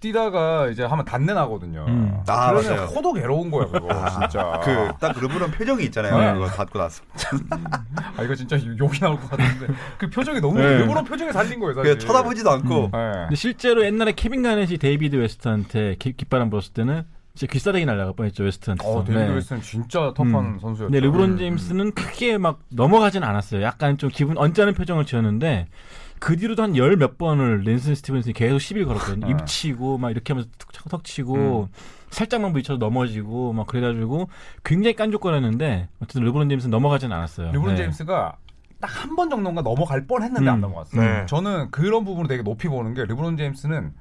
뛰다가 0.00 0.68
이제 0.68 0.84
하면 0.84 1.04
단내 1.04 1.32
나거든요. 1.34 1.84
음. 1.88 2.20
아, 2.28 2.50
그러면 2.52 2.76
맞아요. 2.76 2.86
코도 2.88 3.12
괴로운 3.14 3.50
거야 3.50 3.66
그거 3.66 3.88
진짜. 4.20 4.60
그 4.64 4.87
딱 4.87 5.18
르브론 5.20 5.50
표정이 5.50 5.84
있잖아요. 5.86 6.18
네. 6.18 6.32
그거 6.34 6.46
닫고 6.46 6.78
나서. 6.78 7.02
아 8.16 8.22
이거 8.22 8.34
진짜 8.34 8.56
욕이 8.56 8.98
나올 9.00 9.18
것 9.20 9.28
같은데 9.30 9.72
그 9.98 10.08
표정이 10.08 10.40
너무 10.40 10.58
네. 10.58 10.64
일부러 10.64 11.02
표정이 11.02 11.32
살린 11.32 11.58
거예요 11.60 11.74
사실. 11.74 11.94
그 11.94 11.98
쳐다보지도 11.98 12.50
않고. 12.50 12.90
네. 12.92 13.12
근데 13.12 13.34
실제로 13.34 13.84
옛날에 13.84 14.12
케빈 14.12 14.42
가넷이 14.42 14.78
데이비드 14.78 15.16
웨스트한테 15.16 15.96
기, 15.98 16.16
귓바람 16.16 16.50
불었을 16.50 16.72
때는 16.74 17.02
진짜 17.34 17.52
귀싸대기 17.52 17.84
날라갈 17.86 18.14
뻔했죠 18.14 18.44
웨스트한테. 18.44 18.86
어 18.86 19.04
데이비드 19.04 19.32
웨스트는 19.32 19.62
진짜 19.62 20.12
터프한 20.16 20.34
음. 20.44 20.58
선수였죠. 20.60 20.92
근데 20.92 21.00
르브론 21.00 21.32
음. 21.32 21.38
제임스는 21.38 21.92
크게 21.92 22.38
막 22.38 22.60
넘어가진 22.68 23.24
않았어요. 23.24 23.62
약간 23.62 23.98
좀 23.98 24.10
기분 24.12 24.38
언짢은 24.38 24.74
표정을 24.74 25.04
지었는데 25.06 25.66
그 26.20 26.36
뒤로도 26.36 26.62
한 26.62 26.76
열 26.76 26.96
몇 26.96 27.18
번을 27.18 27.62
랜슨 27.64 27.94
스티븐슨이 27.94 28.32
계속 28.32 28.58
시비를 28.58 28.86
걸었거든요. 28.86 29.26
네. 29.26 29.32
입 29.32 29.46
치고 29.46 29.98
막 29.98 30.10
이렇게 30.10 30.32
하면서 30.32 30.48
툭, 30.58 30.72
턱 30.88 31.04
치고 31.04 31.68
살짝만 32.10 32.52
부딪혀도 32.52 32.78
넘어지고 32.78 33.52
막 33.52 33.66
그래가지고 33.66 34.28
굉장히 34.64 34.94
깐족거렸는데 34.96 35.88
어쨌든 36.00 36.22
르브론 36.24 36.48
제임스는 36.48 36.70
넘어가진 36.70 37.12
않았어요. 37.12 37.52
르브론 37.52 37.74
네. 37.74 37.82
제임스가 37.82 38.36
딱 38.80 38.88
한 39.04 39.16
번 39.16 39.28
정도인가 39.28 39.62
넘어갈 39.62 40.06
뻔했는데 40.06 40.48
음. 40.48 40.54
안 40.54 40.60
넘어갔어요. 40.60 41.00
네. 41.02 41.26
저는 41.26 41.70
그런 41.72 42.04
부분을 42.04 42.28
되게 42.28 42.42
높이 42.42 42.68
보는 42.68 42.94
게 42.94 43.04
르브론 43.04 43.36
제임스는 43.36 43.92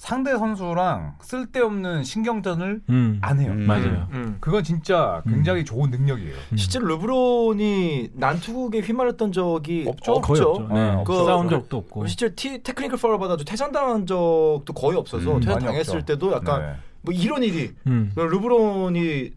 상대 0.00 0.34
선수랑 0.38 1.16
쓸데없는 1.20 2.04
신경전을 2.04 2.80
음. 2.88 3.18
안 3.20 3.38
해요. 3.38 3.52
음. 3.52 3.66
맞아요. 3.66 4.08
음. 4.12 4.38
그건 4.40 4.64
진짜 4.64 5.22
굉장히 5.28 5.62
좋은 5.62 5.90
능력이에요. 5.90 6.34
음. 6.52 6.56
실제로 6.56 6.86
르브론이 6.86 8.12
난투극에 8.14 8.80
휘말렸던 8.80 9.30
적이 9.32 9.84
없죠. 9.86 10.14
거의 10.22 10.40
없죠. 10.40 10.68
네. 10.72 10.80
어, 10.92 11.04
그- 11.06 11.14
싸운 11.26 11.50
적도 11.50 11.76
없고. 11.76 12.06
실제 12.06 12.34
티, 12.34 12.62
테크니컬 12.62 12.98
파울 12.98 13.18
받아도 13.18 13.44
퇴장당한 13.44 14.06
적도 14.06 14.64
거의 14.74 14.96
없어서 14.96 15.34
음, 15.34 15.40
퇴장 15.40 15.56
많이 15.56 15.66
당했을 15.66 15.96
없죠. 15.98 16.06
때도 16.06 16.32
약간 16.32 16.62
네. 16.62 16.72
뭐 17.02 17.12
이런 17.12 17.42
일이 17.42 17.70
음. 17.86 18.10
르브론이 18.16 19.32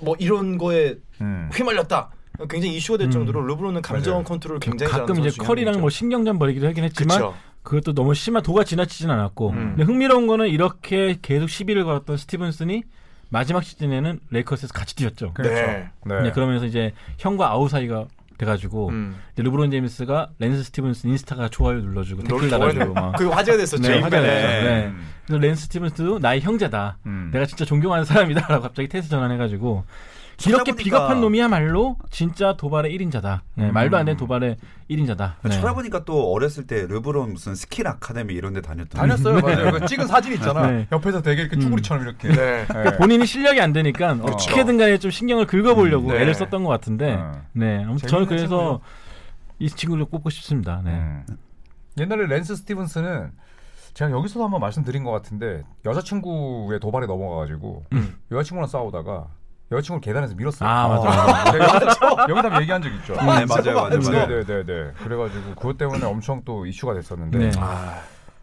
뭐 0.00 0.16
이런 0.18 0.58
거에 0.58 0.96
음. 1.22 1.48
휘말렸다. 1.54 2.10
굉장히 2.50 2.76
이슈가 2.76 2.98
될 2.98 3.08
음. 3.08 3.10
정도로 3.10 3.40
르브론은 3.46 3.80
감정. 3.82 4.22
컨트롤 4.22 4.60
굉장히 4.60 4.92
가끔 4.92 5.14
잘하는 5.14 5.30
이제 5.30 5.42
커리랑 5.42 5.74
한 5.74 5.80
뭐. 5.80 5.88
신경전 5.90 6.38
벌이기도 6.38 6.66
하긴 6.68 6.84
했지만 6.84 7.16
그쵸. 7.18 7.34
그것도 7.68 7.92
너무 7.92 8.14
심한 8.14 8.42
도가 8.42 8.64
지나치진 8.64 9.10
않았고 9.10 9.50
음. 9.50 9.74
근데 9.76 9.82
흥미로운 9.82 10.26
거는 10.26 10.48
이렇게 10.48 11.18
계속 11.20 11.50
시비를 11.50 11.84
걸었던 11.84 12.16
스티븐슨이 12.16 12.82
마지막 13.28 13.62
시즌에는 13.62 14.20
레이커스에서 14.30 14.72
같이 14.72 14.96
뛰었죠. 14.96 15.34
그렇죠. 15.34 15.54
네. 15.54 15.90
네. 16.06 16.22
네, 16.22 16.32
그러면서 16.32 16.64
이제 16.64 16.92
형과 17.18 17.50
아우 17.50 17.68
사이가 17.68 18.06
돼가지고 18.38 18.88
음. 18.88 19.16
이제 19.34 19.42
르브론 19.42 19.70
제임스가 19.70 20.30
랜스 20.38 20.62
스티븐슨 20.64 21.10
인스타에 21.10 21.50
좋아요 21.50 21.80
눌러주고 21.80 22.22
댓글도 22.22 22.48
달아주고 22.48 22.94
막 22.94 23.11
그 23.11 23.28
화제가 23.28 23.58
됐었죠. 23.58 23.82
네, 23.82 24.00
화제가. 24.00 24.22
됐죠. 24.22 24.66
네. 24.66 24.86
음. 24.86 25.06
그래서 25.26 25.40
랜스 25.42 25.62
스티븐슨도 25.64 26.20
나의 26.20 26.40
형제다. 26.40 26.96
음. 27.04 27.28
내가 27.34 27.44
진짜 27.44 27.66
존경하는 27.66 28.06
사람이다라고 28.06 28.62
갑자기 28.62 28.88
태세 28.88 29.10
전환해가지고 29.10 29.84
이렇게 30.46 30.72
비겁한 30.72 31.20
놈이야말로 31.20 31.96
진짜 32.10 32.56
도발의 32.56 32.96
1인자다. 32.96 33.40
네, 33.54 33.68
음. 33.68 33.72
말도 33.74 33.96
안 33.96 34.04
되는 34.04 34.16
도발의 34.16 34.56
1인자다. 34.88 35.34
네. 35.42 35.50
찾아보니까 35.50 36.04
또 36.04 36.32
어렸을 36.32 36.66
때 36.66 36.86
르브론 36.86 37.32
무슨 37.32 37.56
스킬 37.56 37.88
아카데미 37.88 38.34
이런 38.34 38.52
데 38.52 38.60
다녔던. 38.60 39.00
다녔어요, 39.00 39.40
맞아요. 39.40 39.72
그 39.72 39.86
찍은 39.86 40.06
사진 40.06 40.34
있잖아. 40.34 40.70
네. 40.70 40.86
옆에서 40.92 41.22
되게 41.22 41.42
이렇게 41.42 41.56
음. 41.56 41.60
쭈구리처럼 41.60 42.04
이렇게. 42.04 42.28
네. 42.28 42.66
네. 42.66 42.96
본인이 42.96 43.26
실력이 43.26 43.60
안 43.60 43.72
되니까 43.72 44.12
어떻게든 44.22 44.78
간에 44.78 44.98
좀 44.98 45.10
신경을 45.10 45.46
긁어보려고 45.46 46.08
음, 46.08 46.12
네. 46.12 46.20
애를 46.22 46.34
썼던 46.34 46.62
것 46.62 46.70
같은데 46.70 47.14
어. 47.14 47.42
네 47.52 47.82
아무튼 47.84 48.08
저는 48.08 48.26
그래서 48.26 48.80
이 49.58 49.68
친구를 49.68 50.04
꼽고 50.04 50.30
싶습니다. 50.30 50.80
네. 50.84 50.92
음. 50.92 51.26
옛날에 51.98 52.26
랜스 52.28 52.54
스티븐스는 52.54 53.32
제가 53.94 54.12
여기서도 54.12 54.44
한번 54.44 54.60
말씀드린 54.60 55.02
것 55.02 55.10
같은데 55.10 55.64
여자친구의 55.84 56.78
도발에 56.78 57.06
넘어가가지고 57.06 57.86
음. 57.92 58.16
여자친구랑 58.30 58.68
싸우다가 58.68 59.26
여자친구를 59.70 60.00
계단에서 60.00 60.34
밀었어요. 60.34 60.68
아 60.68 60.88
맞아. 60.88 61.08
맞아. 61.58 62.26
한번 62.26 62.60
얘기한 62.62 62.80
적 62.80 62.88
있죠. 62.94 63.14
네, 63.14 63.44
맞아요, 63.44 63.74
맞아요, 63.74 64.00
맞아요. 64.00 64.44
네네 64.44 64.64
네. 64.64 64.92
그래가지고 65.02 65.54
그것 65.56 65.76
때문에 65.76 66.04
엄청 66.06 66.42
또 66.44 66.64
이슈가 66.64 66.94
됐었는데 66.94 67.38
네. 67.38 67.50
아, 67.58 68.00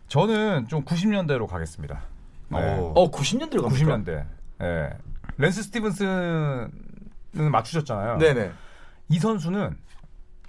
저는 0.07 0.67
좀 0.67 0.85
90년대로 0.85 1.47
가겠습니다. 1.47 2.01
네. 2.49 2.57
어. 2.59 2.93
어 2.95 3.11
90년대로 3.11 3.63
갑니까? 3.63 3.97
90년대. 3.97 4.25
예. 4.61 4.89
랜스 5.37 5.63
스티븐슨은 5.63 6.71
맞추셨잖아요. 7.51 8.17
네네. 8.17 8.51
이 9.09 9.19
선수는 9.19 9.75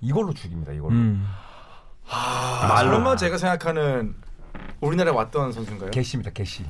이걸로 0.01 0.33
죽입니다. 0.35 0.73
이걸로. 0.73 0.93
음. 0.93 1.27
아, 2.09 2.67
말로. 2.69 2.93
설마 2.93 3.17
제가 3.17 3.39
생각하는 3.39 4.15
우리나라에 4.81 5.15
왔던 5.15 5.53
선수인가요? 5.53 5.91
게씨입니다. 5.91 6.31
게씨. 6.33 6.65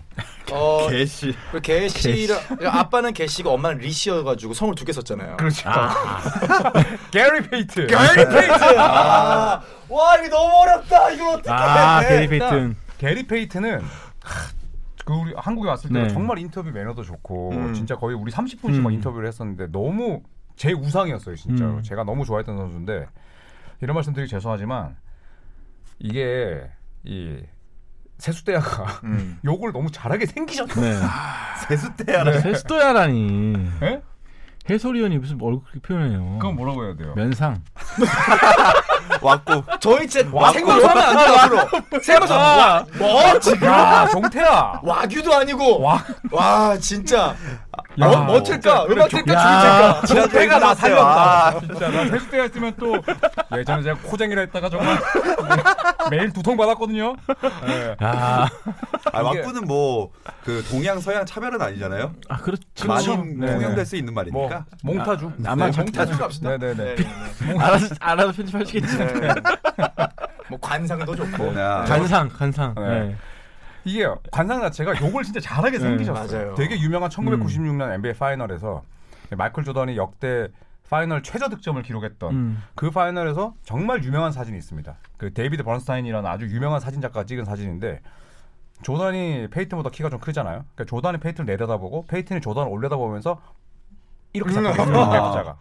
어, 0.53 0.89
게씨. 0.89 1.35
그 1.51 1.61
게씨라 1.61 2.37
아빠는 2.67 3.13
게씨고 3.13 3.51
엄마는 3.51 3.79
리씨여 3.79 4.23
가지고 4.25 4.55
성을 4.55 4.75
두 4.75 4.85
개 4.85 4.93
썼잖아요. 4.93 5.37
그렇죠. 5.39 5.69
아, 5.69 5.91
게리 7.11 7.43
페이튼. 7.49 7.87
게리 7.87 8.15
페이튼. 8.29 8.79
아, 8.79 9.61
와 9.89 10.17
이거 10.19 10.29
너무 10.29 10.55
어렵다. 10.63 11.11
이거 11.11 11.33
어떻게? 11.33 11.51
아 11.51 11.99
해? 11.99 12.09
게리 12.09 12.29
페이튼. 12.29 12.77
게리 12.99 13.27
페이튼은 13.27 13.81
하, 13.81 14.49
그 15.05 15.13
우리 15.13 15.35
한국에 15.37 15.69
왔을 15.69 15.91
때 15.93 16.03
네. 16.03 16.09
정말 16.09 16.39
인터뷰 16.39 16.71
매너도 16.71 17.03
좋고 17.03 17.51
음. 17.53 17.75
진짜 17.75 17.97
거의 17.97 18.17
우리 18.17 18.31
30분씩 18.33 18.81
막 18.81 18.89
음. 18.91 18.95
인터뷰를 18.95 19.27
했었는데 19.29 19.67
너무 19.71 20.23
제 20.57 20.73
우상이었어요 20.73 21.37
진짜로 21.37 21.75
음. 21.75 21.83
제가 21.83 22.05
너무 22.05 22.25
좋아했던 22.25 22.57
선수인데 22.57 23.07
이런 23.83 23.95
말씀드리기 23.95 24.31
죄송하지만 24.31 24.97
이게 25.99 26.71
이 27.05 27.39
세숫대야가 28.19 29.01
음. 29.05 29.39
욕을 29.45 29.73
너무 29.73 29.91
잘하게 29.91 30.27
생기셨어요. 30.27 30.85
네. 31.01 31.01
세수 31.69 31.95
대야라. 31.97 32.41
세숫대야라니. 32.41 33.69
예? 33.83 34.03
해설위원이 34.69 35.19
무슨 35.19 35.39
얼굴 35.41 35.61
그렇게 35.63 35.79
표현해요. 35.81 36.39
그건 36.41 36.57
뭐라고 36.57 36.85
해야 36.85 36.97
돼요? 36.97 37.13
면상. 37.15 37.63
왔고. 39.23 39.63
저희 39.81 40.09
진짜 40.09 40.51
생방송 40.53 40.91
하면 40.91 41.05
안 41.05 41.17
돼요 41.17 41.37
앞으로. 41.61 41.69
생방송 42.03 42.37
와, 42.37 42.85
뭐 42.99 43.39
지금 43.39 43.69
야 43.69 44.09
종태야. 44.11 44.81
와규도 44.83 45.33
아니고 45.35 45.81
와. 45.83 46.05
와 46.33 46.77
진짜 46.79 47.29
야. 47.29 48.07
뭐, 48.09 48.17
뭐 48.25 48.43
틀까? 48.43 48.87
그래, 48.87 48.97
음악 48.97 49.09
조- 49.09 49.17
틀까? 49.19 49.33
야. 49.35 50.01
줄 50.05 50.17
틀까? 50.17 50.29
종태가 50.29 50.59
나. 50.59 50.75
살렸다. 50.75 51.47
아. 51.49 51.61
진짜 51.61 51.89
나 51.89 52.05
세수대야 52.11 52.43
했으면 52.43 52.75
또 52.79 52.97
예전에 53.57 53.83
제가 53.85 53.99
코쟁이라 54.03 54.41
했다가 54.43 54.69
정말 54.69 54.99
매일 56.11 56.33
두 56.33 56.43
통 56.43 56.57
받았거든요. 56.57 57.15
예. 57.69 57.97
아, 58.01 58.47
아, 59.13 59.23
왁구는 59.23 59.65
뭐 59.67 60.11
그 60.45 60.63
동양 60.71 61.01
서양 61.01 61.27
차별은 61.27 61.61
아니잖아요. 61.61 62.15
아 62.29 62.37
그렇죠. 62.37 62.63
많이 62.87 63.05
네, 63.07 63.47
통용될 63.47 63.75
네. 63.75 63.85
수 63.85 63.97
있는 63.97 64.15
뭐 64.15 64.23
말이니까. 64.23 64.65
몽타주. 64.85 65.33
나만 65.39 65.73
네, 65.73 65.83
몽타주 65.83 66.19
갑시다. 66.19 66.57
네네네. 66.57 66.95
알아서 67.59 67.95
알아서 67.99 68.33
편집하시겠지. 68.33 68.97
네. 68.97 69.35
뭐 70.49 70.59
관상도 70.61 71.17
좋고. 71.17 71.53
네. 71.53 71.61
관상, 71.87 72.29
관상. 72.29 72.75
네. 72.77 72.83
네. 72.89 73.17
이게 73.85 74.07
관상 74.31 74.61
자체가 74.61 75.01
욕을 75.01 75.25
진짜 75.25 75.41
잘하게 75.41 75.79
네, 75.79 75.81
생기셨어요. 75.81 76.39
맞아요. 76.47 76.55
되게 76.55 76.79
유명한 76.79 77.11
1996년 77.11 77.93
NBA 77.95 78.15
파이널에서 78.15 78.83
마이클 79.37 79.65
조던이 79.65 79.97
역대 79.97 80.47
파이널 80.89 81.23
최저 81.23 81.49
득점을 81.49 81.83
기록했던 81.83 82.35
음. 82.35 82.63
그 82.75 82.91
파이널에서 82.91 83.55
정말 83.65 84.05
유명한 84.05 84.33
사진이 84.33 84.57
있습니다. 84.57 84.97
그 85.17 85.33
데이비드 85.33 85.63
버넌스타인이라는 85.63 86.29
아주 86.29 86.47
유명한 86.47 86.81
사진 86.81 87.01
작가가 87.01 87.25
찍은 87.25 87.45
사진인데 87.45 88.01
조던이 88.83 89.49
페이튼보다 89.51 89.91
키가 89.91 90.11
좀 90.11 90.21
크잖아요. 90.21 90.65
그러니까 90.75 90.85
조던이 90.85 91.19
페이튼을 91.19 91.47
내려다보고 91.47 92.07
페이튼이 92.07 92.41
조던을 92.41 92.71
올려다보면서 92.71 93.41
이렇게 94.33 94.55
음. 94.57 94.65
작가가 94.65 95.13
아. 95.13 95.27
F자가. 95.27 95.59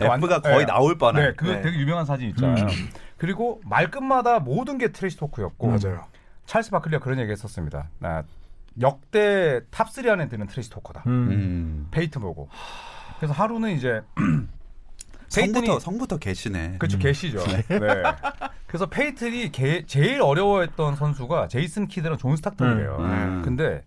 F가 0.00 0.40
거의 0.40 0.66
나올 0.66 0.96
뻔한. 0.96 1.22
네, 1.22 1.32
그 1.34 1.46
네. 1.46 1.60
되게 1.62 1.78
유명한 1.78 2.04
사진 2.04 2.28
있잖아요. 2.30 2.64
음. 2.64 2.68
그리고 3.16 3.60
말끝마다 3.64 4.38
모든 4.38 4.78
게 4.78 4.92
trash 4.92 5.16
talk였고 5.16 5.66
맞아요. 5.66 6.04
찰스 6.46 6.70
바클리가 6.70 7.02
그런 7.02 7.18
얘기 7.18 7.32
했었습니다. 7.32 7.88
나 7.98 8.22
역대 8.80 9.60
top3 9.70 10.08
안에 10.08 10.28
드는 10.28 10.46
trash 10.46 10.70
talker다. 10.70 11.02
음. 11.06 11.12
음. 11.30 11.88
페이튼 11.90 12.20
보고. 12.20 12.48
그래서 13.20 13.34
하루는 13.34 13.72
이제 13.76 14.00
성부터 15.28 15.78
성부터 15.78 16.16
개시네. 16.16 16.76
그렇죠 16.78 16.96
음. 16.96 17.00
개시죠. 17.00 17.38
네. 17.46 17.62
그래서 18.66 18.86
페이튼이 18.86 19.52
게- 19.52 19.84
제일 19.86 20.22
어려워했던 20.22 20.96
선수가 20.96 21.48
제이슨 21.48 21.86
키드랑 21.86 22.16
존 22.16 22.34
스탁턴이래요. 22.36 22.96
음. 22.98 23.42
근데 23.44 23.84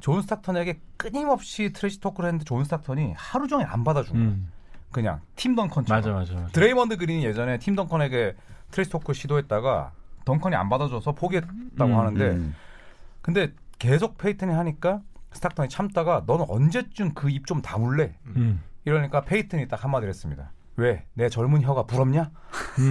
존 0.00 0.20
스탁턴에게 0.22 0.80
끊임없이 0.96 1.72
trash 1.72 2.00
talk를 2.00 2.28
했는데 2.28 2.44
존 2.44 2.64
스탁턴이 2.64 3.14
하루 3.16 3.46
종일 3.46 3.66
안 3.68 3.84
받아준 3.84 4.12
거야. 4.14 4.24
음. 4.24 4.48
그냥 4.90 5.20
팀 5.36 5.54
덩컨처럼. 5.54 6.02
맞아, 6.02 6.12
맞아. 6.12 6.34
맞아. 6.34 6.52
드레이먼드 6.52 6.96
그린이 6.96 7.24
예전에 7.24 7.58
팀 7.58 7.76
덩컨에게 7.76 8.34
trash 8.72 8.90
talk 8.90 9.12
시도했다가 9.14 9.92
덩컨이 10.24 10.56
안 10.56 10.68
받아줘서 10.68 11.12
포기했다고 11.12 11.84
음, 11.92 11.96
하는데 11.98 12.24
음. 12.30 12.54
근데 13.22 13.52
계속 13.78 14.18
페이튼이 14.18 14.52
하니까 14.52 15.00
스탁턴이 15.34 15.68
참다가 15.68 16.22
너는 16.26 16.46
언제쯤 16.48 17.14
그 17.14 17.28
입 17.28 17.46
좀 17.46 17.60
다물래? 17.62 18.14
음. 18.36 18.60
이러니까 18.84 19.22
페이튼이 19.22 19.68
딱 19.68 19.82
한마디를 19.84 20.08
했습니다. 20.10 20.52
왜? 20.76 21.04
내 21.14 21.28
젊은 21.28 21.62
혀가 21.62 21.84
부럽냐? 21.84 22.30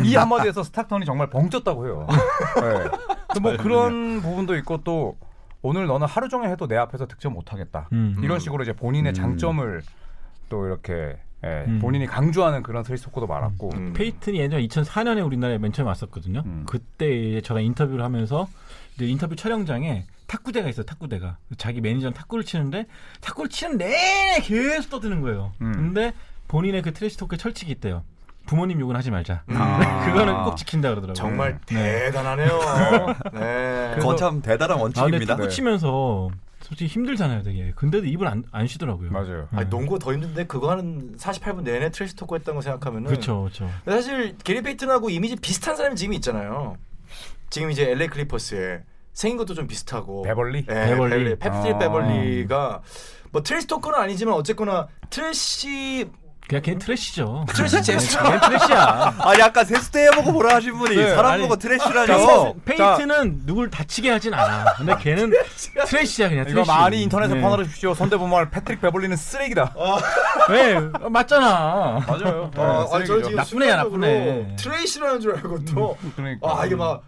이 0.06 0.16
한마디에서 0.16 0.64
스탁턴이 0.64 1.06
정말 1.06 1.30
벙쪘다고 1.30 1.86
해요. 1.86 2.08
네. 2.10 3.40
또뭐 3.40 3.58
그런 3.58 4.22
부분도 4.22 4.56
있고 4.58 4.84
또 4.84 5.18
오늘 5.62 5.88
너는 5.88 6.08
하루 6.08 6.30
종일 6.30 6.50
해도 6.50 6.68
내 6.68 6.76
앞에서 6.78 7.08
득점 7.08 7.34
못하겠다. 7.34 7.90
음. 7.94 8.18
이런 8.24 8.40
식으로 8.40 8.64
이제 8.64 8.74
본인의 8.74 9.12
음. 9.12 9.14
장점을 9.14 9.82
또 10.50 10.66
이렇게 10.68 11.18
예, 11.46 11.66
음. 11.68 11.80
본인이 11.80 12.06
강조하는 12.06 12.64
그런 12.64 12.84
trash 12.84 13.04
talk도 13.06 13.28
많았고 13.28 13.70
음. 13.74 13.94
페이튼이 13.94 14.38
예전에 14.40 14.66
2004년에 14.66 15.26
우리나라에 15.26 15.58
맨 15.58 15.74
처음 15.74 15.88
왔었거든요. 15.88 16.42
음. 16.46 16.64
그때 16.66 17.42
제가 17.42 17.60
인터뷰를 17.60 18.02
하면서 18.04 18.48
이제 18.96 19.06
인터뷰 19.08 19.36
촬영장에 19.36 20.06
탁구대가 20.34 20.68
있어요. 20.70 20.86
탁구대가 20.86 21.38
자기 21.58 21.80
매니저는 21.80 22.14
탁구를 22.14 22.44
치는데 22.44 22.88
탁구를 23.22 23.50
치는 23.50 23.78
내내 23.78 24.40
계속 24.42 24.90
떠드는 24.90 25.22
거예요. 25.22 25.54
음. 25.62 25.72
근데 25.74 26.14
본인의 26.48 26.82
그 26.82 26.92
trash 26.92 27.18
talk에 27.18 27.38
철칙이 27.38 27.72
있대요. 27.74 28.04
부모님 28.48 28.80
욕은 28.80 28.96
하지 28.96 29.12
말자. 29.12 29.44
아. 29.48 30.06
그거는 30.06 30.44
꼭 30.44 30.58
지킨다 30.58 30.90
그러더라고요. 30.90 31.14
정말 31.14 31.60
네. 31.68 32.06
대단하네요. 32.06 32.60
네. 33.34 33.94
그거 33.96 34.16
참 34.16 34.42
대단한 34.42 34.80
아, 34.80 34.82
원칙입니다. 34.82 35.36
탁구 35.38 35.50
치면서 35.50 36.30
솔직히 36.62 36.88
힘들잖아요, 36.92 37.44
되게. 37.44 37.72
근데도 37.76 38.06
입을 38.06 38.28
안, 38.28 38.44
안 38.52 38.68
쉬더라고요. 38.68 39.12
맞아요. 39.12 39.48
네. 39.52 39.60
아니, 39.60 39.70
농구 39.70 40.00
더 40.00 40.14
힘든데 40.14 40.46
그거 40.46 40.72
하는 40.72 41.16
48분 41.18 41.62
내내 41.62 41.92
trash 41.92 42.16
talk 42.16 42.36
했다는 42.36 42.56
거 42.56 42.62
생각하면은 42.62 43.08
그렇죠, 43.08 43.42
그렇죠. 43.42 43.70
사실 43.86 44.36
게리 44.44 44.62
페이튼하고 44.62 45.10
이미지 45.10 45.36
비슷한 45.36 45.76
사람이 45.76 45.96
지금 45.96 46.14
있잖아요. 46.16 46.78
지금 47.50 47.70
이제 47.70 47.90
LA 47.92 48.08
클리퍼스에 48.08 48.84
생긴 49.14 49.38
것도 49.38 49.54
좀 49.54 49.68
비슷하고 49.68 50.24
베벌리? 50.24 50.66
네, 50.66 50.88
베벌리. 50.90 51.36
펩스틸 51.38 51.74
아. 51.74 51.78
베벌리가 51.80 52.82
뭐 53.32 53.42
trash 53.44 53.68
talk는 53.68 53.98
아니지만 53.98 54.34
어쨌거나 54.36 54.88
트래시 55.10 56.10
그냥 56.46 56.62
걔는 56.62 56.80
trash죠. 56.80 57.46
Trash 57.48 57.82
제스처. 57.84 58.22
걔는 58.22 58.40
trash야. 58.42 59.16
아니 59.22 59.42
아까 59.42 59.64
세수대 59.64 60.08
해보고 60.08 60.34
보라 60.34 60.56
하신 60.56 60.78
분이 60.78 60.94
네, 60.98 61.16
사람 61.16 61.32
아니, 61.32 61.42
보고 61.44 61.56
trash라뇨. 61.56 62.54
페이튼, 62.66 62.86
페이튼은 62.98 63.46
누굴 63.46 63.70
다치게 63.70 64.10
하진 64.10 64.34
않아. 64.34 64.74
근데 64.76 64.94
걔는 65.00 65.32
Trash야 65.88 66.28
그냥 66.28 66.44
이거 66.44 66.56
trash. 66.56 66.68
많이 66.70 67.02
인터넷에 67.04 67.36
네. 67.36 67.42
퍼나르십시오. 67.42 67.94
손대범 67.94 68.50
패트릭 68.50 68.82
베벌리는 68.82 69.16
쓰레기다. 69.16 69.74
왜? 70.50 70.76
어, 70.76 70.92
맞잖아. 71.10 72.04
맞아요. 72.06 72.52
아, 72.58 72.88
아니, 72.92 73.06
저 73.06 73.22
지금 73.22 73.36
나쁘네, 73.38 73.44
순간적으로 73.46 73.98
나쁘네. 74.06 74.56
트레이시라는 74.58 75.22
줄 75.22 75.36
알고 75.36 75.66
또 75.74 75.98
그러니까. 76.18 76.60
아 76.62 76.66
이게 76.66 76.76
막 76.76 77.04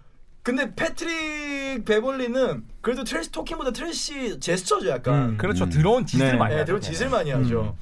근데 0.46 0.76
패트릭 0.76 1.86
베벌리는 1.86 2.66
그래도 2.82 3.04
trash 3.04 3.32
talking보다 3.32 3.72
trash 3.72 4.40
제스처죠 4.40 4.90
약간. 4.90 5.30
음. 5.32 5.38
그렇죠. 5.38 5.64
음. 5.64 5.70
더러운 5.72 6.06
짓을 6.06 6.28
네. 6.34 6.38
많이 6.38 6.54
네, 6.54 6.60
하죠. 6.60 6.66
더러운 6.68 6.80
짓을 6.80 7.10
많이 7.10 7.32
하죠. 7.32 7.76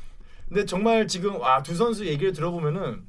근데 0.47 0.65
정말 0.65 1.05
지금 1.09 1.35
와 1.41 1.61
두 1.61 1.75
선수 1.75 2.05
얘기를 2.05 2.31
들어보면은 2.31 3.03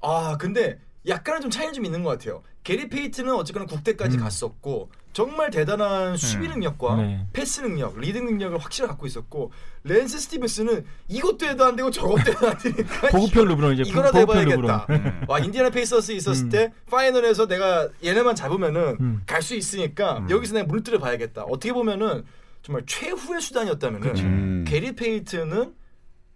아 0.00 0.38
근데 0.38 0.80
약간은 1.06 1.40
좀 1.40 1.50
차이는 1.50 1.72
좀 1.72 1.84
있는 1.84 2.02
것 2.02 2.10
같아요. 2.10 2.42
게리 2.62 2.88
페이튼은 2.88 3.34
어쨌거나 3.34 3.66
국대까지 3.66 4.18
음. 4.18 4.22
갔었고 4.22 4.90
정말 5.12 5.50
대단한 5.50 6.16
수비 6.16 6.48
능력과 6.48 6.96
네. 6.96 7.26
패스 7.32 7.60
능력, 7.60 7.98
leading 7.98 8.24
능력을 8.24 8.56
확실히 8.58 8.88
갖고 8.88 9.06
있었고 9.06 9.50
랜스 9.84 10.18
스티븐슨은 10.20 10.84
이것도 11.08 11.46
해도 11.46 11.64
안 11.64 11.76
되고 11.76 11.90
저것도 11.90 12.30
해도 12.30 12.48
안 12.48 12.56
되니까 12.56 13.08
보급형 13.10 13.44
르브론 13.48 13.74
이제 13.74 13.82
이거라도 13.84 14.18
해봐야겠다. 14.18 14.86
음. 14.90 15.24
와 15.28 15.38
인디애나 15.40 15.70
페이서스 15.70 16.12
있었을 16.12 16.46
음. 16.46 16.48
때 16.50 16.72
파이널에서 16.90 17.46
내가 17.46 17.88
얘네만 18.04 18.36
잡으면은 18.36 18.96
음. 19.00 19.22
갈수 19.26 19.54
있으니까 19.54 20.24
여기서 20.30 20.54
내가 20.54 20.66
물들여 20.66 20.98
봐야겠다. 20.98 21.42
어떻게 21.42 21.72
보면은 21.72 22.24
정말 22.62 22.84
최후의 22.86 23.40
수단이었다면은 23.40 24.16
음. 24.18 24.64
게리 24.66 24.94
페이튼은 24.94 25.74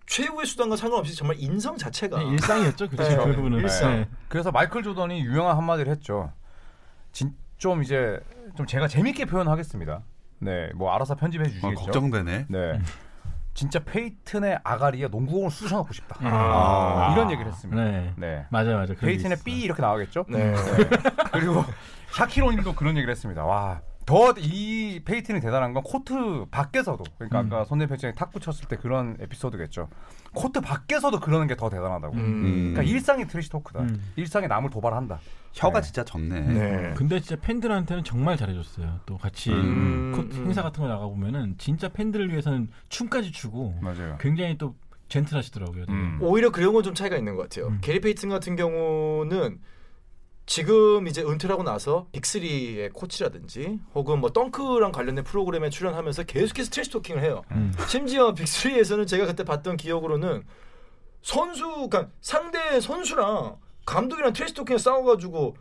최후의 0.06 0.46
수단과 0.46 0.76
상관없이 0.76 1.14
정말 1.14 1.36
인성 1.38 1.76
자체가 1.76 2.18
네, 2.18 2.24
일상이었죠. 2.30 2.88
그렇죠. 2.88 3.10
네, 3.10 3.16
그 3.16 3.36
부분은. 3.36 3.58
일상. 3.58 3.92
네. 3.92 4.08
그래서 4.28 4.50
마이클 4.50 4.82
조던이 4.82 5.20
유명한 5.20 5.56
한마디를 5.56 5.90
했죠. 5.92 6.32
진, 7.12 7.34
좀 7.58 7.82
이제 7.82 8.20
좀 8.56 8.66
제가 8.66 8.88
재밌게 8.88 9.24
표현하겠습니다. 9.26 10.02
네, 10.38 10.70
뭐 10.74 10.92
알아서 10.94 11.14
편집해 11.16 11.44
어, 11.44 11.48
주시겠죠. 11.48 11.74
걱정되네. 11.76 12.46
네, 12.48 12.80
진짜 13.54 13.80
페이튼의 13.80 14.60
아가리에 14.62 15.08
농구공을 15.08 15.50
쑤셔놓고 15.50 15.92
싶다. 15.92 16.16
아. 16.20 17.12
이런 17.12 17.30
얘기를 17.30 17.50
했습니다. 17.50 17.82
네. 17.82 18.12
네. 18.16 18.46
맞아, 18.50 18.74
맞아. 18.74 18.94
페이튼의. 18.94 19.38
삐 19.44 19.60
이렇게 19.62 19.80
나가겠죠. 19.82 20.26
네. 20.28 20.54
그리고 21.32 21.64
샤킬 22.12 22.43
오닐도 22.43 22.74
그런 22.74 22.96
얘기를 22.96 23.10
했습니다. 23.10 23.44
와. 23.44 23.80
더 24.06 24.32
이 24.38 25.00
페이튼이 25.04 25.40
대단한 25.40 25.72
건 25.74 25.82
코트 25.82 26.46
밖에서도 26.50 27.02
그러니까 27.18 27.40
음. 27.40 27.46
아까 27.46 27.64
손대범 27.64 27.86
편집장이 27.86 28.14
탁구 28.14 28.38
쳤을 28.40 28.68
때 28.68 28.76
그런 28.76 29.16
에피소드겠죠. 29.20 29.88
코트 30.32 30.60
밖에서도 30.60 31.18
그러는 31.20 31.46
게 31.48 31.56
더 31.56 31.68
대단하다고. 31.68 32.14
음. 32.14 32.72
그러니까 32.72 32.82
일상이 32.82 33.26
trash 33.26 33.50
talk다. 33.50 33.80
음. 33.80 34.00
일상에 34.16 34.46
남을 34.46 34.70
도발한다. 34.70 35.18
혀가 35.54 35.80
네. 35.80 35.86
진짜 35.86 36.04
적네. 36.04 36.40
네. 36.40 36.94
근데 36.96 37.18
진짜 37.18 37.40
팬들한테는 37.40 38.04
정말 38.04 38.36
잘해줬어요. 38.36 39.00
또 39.06 39.16
같이 39.18 39.50
음, 39.52 40.12
코트 40.14 40.36
음. 40.36 40.46
행사 40.46 40.62
같은 40.62 40.82
거 40.82 40.88
나가 40.88 41.06
보면은 41.06 41.56
진짜 41.58 41.88
팬들을 41.88 42.30
위해서는 42.30 42.68
춤까지 42.90 43.32
추고 43.32 43.74
맞아요. 43.80 44.18
굉장히 44.20 44.56
또 44.58 44.74
gentle하시더라고요. 45.08 45.84
음. 45.88 46.18
오히려 46.20 46.50
그런 46.50 46.72
건 46.74 46.82
좀 46.82 46.94
차이가 46.94 47.16
있는 47.16 47.34
것 47.36 47.42
같아요. 47.48 47.68
음. 47.68 47.78
게리 47.80 48.00
페이튼 48.00 48.28
같은 48.28 48.54
경우는 48.54 49.58
지금 50.46 51.08
이제 51.08 51.22
은퇴를 51.22 51.52
하고 51.52 51.64
나서 51.64 52.06
빅3의 52.12 52.92
코치라든지 52.92 53.80
혹은 53.94 54.20
뭐 54.20 54.30
덩크랑 54.30 54.92
관련된 54.92 55.24
프로그램에 55.24 55.70
출연하면서 55.70 56.22
계속해서 56.22 56.70
trash 56.70 56.90
talking을 56.92 57.22
해요. 57.22 57.42
음. 57.50 57.72
심지어 57.88 58.32
빅3에서는 58.32 59.08
제가 59.08 59.26
그때 59.26 59.42
봤던 59.42 59.76
기억으로는 59.76 60.44
선수, 61.22 61.64
그러니까 61.88 62.08
상대 62.20 62.80
선수랑 62.80 63.56
감독이랑 63.84 64.32
trash 64.32 64.54
talking에 64.54 64.78
싸워가지고 64.78 65.56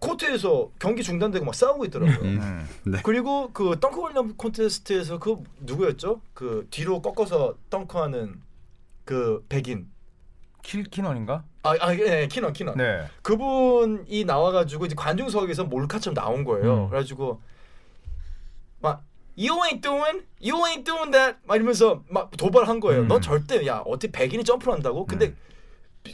코트에서 0.00 0.70
경기 0.78 1.02
중단되고 1.04 1.44
막 1.44 1.54
싸우고 1.54 1.84
있더라고요. 1.86 2.18
음. 2.28 2.40
음. 2.40 2.68
네. 2.90 2.98
그리고 3.04 3.50
그 3.52 3.78
덩크 3.78 4.00
관련 4.00 4.36
콘테스트에서 4.36 5.18
그 5.20 5.42
누구였죠? 5.60 6.20
그 6.34 6.66
뒤로 6.70 7.00
꺾어서 7.00 7.54
덩크하는 7.70 8.42
그 9.04 9.44
백인. 9.48 9.88
킬가넌인가? 10.62 11.44
아, 11.66 11.76
아, 11.80 11.94
예, 11.94 12.28
키넌, 12.30 12.52
키넌. 12.52 12.76
네. 12.76 13.06
그분이 13.22 14.24
나와가지고 14.24 14.86
이제 14.86 14.94
관중석에서 14.94 15.64
몰카처럼 15.64 16.14
나온 16.14 16.44
거예요. 16.44 16.84
음. 16.84 16.88
그래가지고 16.88 17.40
막 18.80 19.02
You 19.38 19.54
ain't 19.64 19.82
doing, 19.82 20.24
you 20.40 20.56
ain't 20.64 20.84
doing 20.84 21.12
that 21.12 21.36
막 21.46 21.56
이러면서 21.56 22.02
막 22.08 22.30
도발한 22.36 22.80
거예요. 22.80 23.02
음. 23.02 23.08
너 23.08 23.20
절대 23.20 23.66
야 23.66 23.82
어떻게 23.84 24.10
백인이 24.10 24.42
점프를 24.44 24.72
한다고? 24.72 25.04
근데 25.04 25.34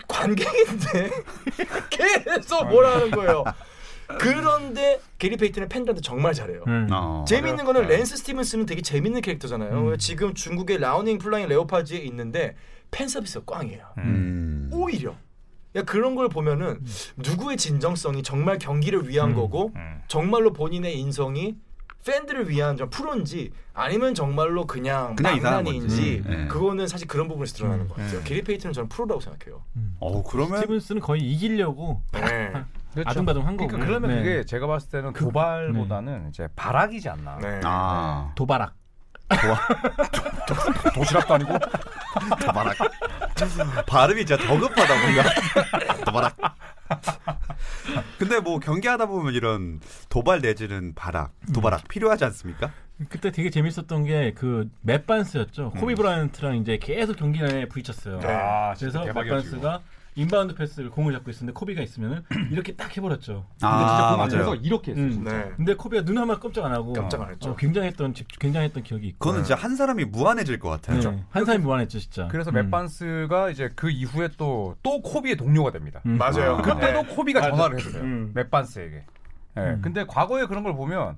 관객인데 0.09 1.11
계속 1.91 2.67
뭐라 2.69 2.95
하는 2.95 3.11
거예요. 3.11 3.45
그런데 4.19 5.01
게리 5.19 5.37
페이튼은 5.37 5.69
팬들한테 5.69 6.03
정말 6.03 6.35
잘해요. 6.35 6.65
음. 6.67 6.89
어. 6.91 7.25
재밌는 7.27 7.65
거는 7.65 7.83
네. 7.83 7.97
랜스 7.97 8.17
스티븐슨은 8.17 8.67
되게 8.67 8.83
재밌는 8.83 9.21
캐릭터잖아요. 9.23 9.93
음. 9.93 9.99
지금 9.99 10.35
중국의 10.35 10.79
랴오닝 10.79 11.19
플라잉 11.19 11.49
레오파즈에 11.49 11.99
있는데 11.99 12.57
팬 12.91 13.09
서비스가 13.09 13.45
꽝이에요. 13.47 13.87
음. 13.99 14.71
오히려 14.73 15.15
야 15.75 15.83
그런 15.83 16.15
걸 16.15 16.29
보면은 16.29 16.81
누구의 17.17 17.57
진정성이 17.57 18.23
정말 18.23 18.59
경기를 18.59 19.09
위한 19.09 19.31
음. 19.31 19.35
거고 19.35 19.73
음. 19.75 20.03
정말로 20.07 20.53
본인의 20.53 20.99
인성이 20.99 21.57
팬들을 22.05 22.49
위한 22.49 22.77
좀 22.77 22.91
프로인지 22.91 23.53
아니면 23.73 24.15
정말로 24.15 24.67
그냥 24.67 25.15
그냥 25.15 25.41
망나니인지 25.41 26.23
건지. 26.23 26.23
네. 26.27 26.47
그거는 26.49 26.89
사실 26.89 27.07
그런 27.07 27.29
부분에서 27.29 27.55
드러나는 27.55 27.89
것 27.89 27.97
같아요. 27.97 28.19
음. 28.19 28.25
게리 28.25 28.43
페이튼은 28.43 28.73
저는 28.73 28.89
프로라고 28.89 29.21
생각해요. 29.21 29.63
어 30.01 30.23
그러면 30.25 30.59
스티븐스는 30.61 31.01
거의 31.01 31.23
이기려고 31.23 32.03
네. 32.13 32.53
그렇죠. 32.93 33.09
아둥바둥 33.09 33.47
한 33.47 33.57
거고. 33.57 33.69
그러니까 33.69 33.87
그러면 33.87 34.11
네. 34.11 34.23
그게 34.23 34.45
제가 34.45 34.67
봤을 34.67 34.91
때는 34.91 35.13
도발보다는 35.15 36.29
이제 36.29 36.49
발악이지 36.57 37.09
않나. 37.09 37.39
네. 37.39 37.61
아 37.65 38.33
도바락. 38.35 38.75
도시락도 40.95 41.35
아니고 41.35 41.55
도바락 42.45 42.77
발음이 43.87 44.25
진짜 44.27 44.43
더 44.47 44.59
급하다 44.59 44.95
뭔가 45.01 45.23
도바락 46.05 46.37
근데 48.19 48.41
뭐 48.41 48.59
경기하다 48.59 49.07
보면 49.07 49.35
이런 49.35 49.81
도발 50.09 50.41
내지는 50.41 50.95
바락 50.95 51.33
도바락 51.55 51.89
필요하지 51.89 52.25
않습니까? 52.27 52.71
그때 53.09 53.33
되게 53.33 53.51
재밌었던 53.51 54.05
게 54.05 54.33
그 54.37 54.69
맷반스였죠. 54.83 55.71
코비 55.73 55.95
브라이언트랑 55.95 56.57
이제 56.57 56.79
계속 56.79 57.17
경기 57.17 57.41
내에 57.41 57.67
부딪혔어요. 57.67 58.21
네. 58.21 58.29
아, 58.29 58.75
그래서 58.79 59.05
맷반스가 59.05 59.81
인바운드 60.15 60.55
패스를 60.55 60.91
공을 60.91 61.13
잡고 61.15 61.31
있었는데 61.31 61.59
코비가 61.59 61.81
있으면은 61.83 62.23
이렇게 62.53 62.75
딱 62.75 62.95
해버렸죠. 62.95 63.47
아, 63.63 64.17
맞아요. 64.17 64.55
이렇게 64.57 64.93
했어요. 64.93 65.07
음. 65.07 65.11
진짜. 65.11 65.33
네. 65.33 65.53
근데 65.57 65.75
코비가 65.75 66.05
눈 66.05 66.19
하나 66.19 66.39
깜짝 66.39 66.67
안 66.67 66.73
하고 66.73 66.93
깜짝 66.93 67.23
안 67.23 67.31
했죠. 67.31 67.51
어, 67.51 67.57
굉장했던 67.57 68.13
집- 68.15 68.39
굉장했던 68.39 68.83
기억이 68.83 69.07
있고. 69.09 69.19
그거는 69.21 69.45
진짜 69.45 69.55
한 69.61 69.75
사람이 69.75 70.05
무안해질 70.07 70.59
것 70.59 70.69
같아요. 70.69 71.01
네. 71.01 71.25
한 71.31 71.45
사람이 71.47 71.65
무안했죠 71.65 71.99
진짜. 71.99 72.29
그래서 72.29 72.51
음. 72.51 72.55
맷반스가 72.55 73.51
이제 73.51 73.71
그 73.75 73.91
이후에 73.91 74.29
또또 74.37 75.01
코비의 75.03 75.37
동료가 75.37 75.71
됩니다. 75.71 76.01
음. 76.05 76.19
맞아요. 76.19 76.57
아. 76.57 76.63
그때도 76.63 77.03
네. 77.05 77.15
코비가. 77.15 77.41
전화를 77.41 77.79
했어요. 77.79 78.03
음. 78.03 78.33
맷반스에게. 78.35 79.05
예, 79.57 79.61
음. 79.61 79.81
근데 79.83 80.05
과거에 80.07 80.47
그런 80.47 80.63
걸 80.63 80.75
보면 80.75 81.17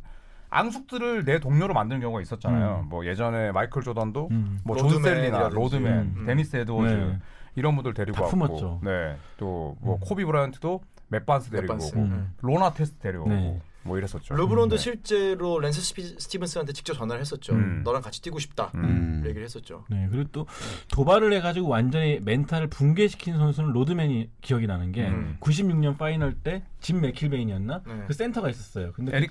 앙숙들을 0.50 1.24
내 1.24 1.40
동료로 1.40 1.74
만드는 1.74 2.00
경우가 2.00 2.20
있었잖아요. 2.20 2.82
음. 2.84 2.88
뭐 2.88 3.04
예전에 3.06 3.50
마이클 3.50 3.82
조던도 3.82 4.28
음. 4.30 4.60
뭐 4.64 4.86
존 4.86 5.02
샐리나. 5.02 5.48
로드맨, 5.48 6.14
음. 6.16 6.24
데니스 6.26 6.56
에드워즈 6.56 6.92
네. 6.94 7.18
이런 7.56 7.74
분들 7.76 7.94
데리고 7.94 8.16
다 8.16 8.22
왔고, 8.22 8.36
품었죠. 8.36 8.80
네, 8.82 9.16
또뭐 9.36 9.94
음. 9.96 10.00
코비 10.00 10.24
브라이언트도 10.24 10.80
맷 11.08 11.24
반스 11.26 11.50
데리고 11.50 11.74
맷반스. 11.74 11.94
오고, 11.94 11.98
음. 12.04 12.34
론 12.40 12.72
아테스트 12.74 12.98
데리고 12.98 13.28
네. 13.28 13.48
오고, 13.48 13.60
뭐 13.86 13.98
이랬었죠. 13.98 14.34
르브론도 14.34 14.76
네. 14.76 14.82
실제로 14.82 15.60
랜스 15.60 15.82
스피- 15.82 16.18
스티븐스한테 16.18 16.72
직접 16.72 16.94
전화를 16.94 17.20
했었죠. 17.20 17.52
음. 17.52 17.82
너랑 17.84 18.00
같이 18.00 18.22
뛰고 18.22 18.38
싶다. 18.38 18.72
음. 18.76 19.22
얘기를 19.26 19.44
했었죠. 19.44 19.84
네, 19.90 20.08
그리고 20.10 20.28
또 20.32 20.46
도발을 20.90 21.32
해가지고 21.34 21.68
완전히 21.68 22.18
멘탈을 22.24 22.68
붕괴시킨 22.68 23.36
선수는 23.36 23.72
로드맨이 23.72 24.30
기억이 24.40 24.66
나는 24.66 24.90
게 24.90 25.06
음. 25.08 25.36
96년 25.40 25.98
파이널 25.98 26.32
때 26.34 26.64
짐 26.80 27.02
맥킬베인이었나? 27.02 27.82
네. 27.86 28.04
그 28.06 28.14
센터가 28.14 28.48
있었어요. 28.48 28.92
근데 28.92 29.14
에릭 29.16 29.30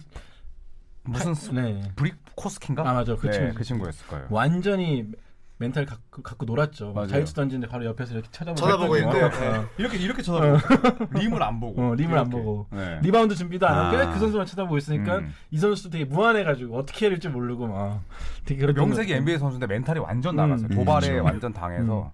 무슨 1.05 1.33
스- 1.33 1.49
그, 1.51 1.55
네. 1.59 1.81
브릭코스킨가? 1.95 2.87
아 2.89 2.93
맞아 2.93 3.15
그 3.15 3.27
네, 3.27 3.33
친구 3.33 3.53
그 3.55 3.63
친구였을 3.63 4.07
거예요. 4.07 4.27
완전히 4.29 5.05
멘탈 5.63 5.85
갖고, 5.85 6.21
갖고 6.21 6.45
놀았죠. 6.45 6.91
맞아요. 6.91 7.07
자유투 7.07 7.33
던지는데 7.33 7.67
바로 7.69 7.85
옆에서 7.85 8.13
이렇게 8.13 8.27
쳐다보고. 8.31 8.97
있는데, 8.97 9.23
어. 9.23 9.65
이렇게 9.77 9.97
이렇게 9.97 10.21
쳐다보고 10.21 10.57
림을 11.17 11.41
안 11.41 11.59
보고. 11.61 11.81
어, 11.81 11.95
림을 11.95 12.17
안 12.17 12.27
이렇게. 12.27 12.43
보고. 12.43 12.67
네. 12.71 12.99
리바운드 13.01 13.33
준비도 13.35 13.65
안 13.65 13.73
하고 13.85 13.97
아. 13.97 14.13
그 14.13 14.19
선수만 14.19 14.45
쳐다보고 14.45 14.77
있으니까 14.77 15.19
음. 15.19 15.33
이 15.51 15.57
선수도 15.57 15.89
되게 15.89 16.03
무안해가지고 16.03 16.77
어떻게 16.77 17.05
해야 17.05 17.11
될지 17.11 17.29
모르고 17.29 17.67
막 17.67 18.01
되게 18.43 18.59
그런 18.59 18.75
명색이 18.75 19.13
NBA 19.13 19.37
선수인데 19.37 19.67
멘탈이 19.67 19.99
완전 19.99 20.35
나갔어요. 20.35 20.67
음. 20.69 20.75
도발에. 20.75 21.19
완전 21.19 21.53
당해서. 21.53 22.11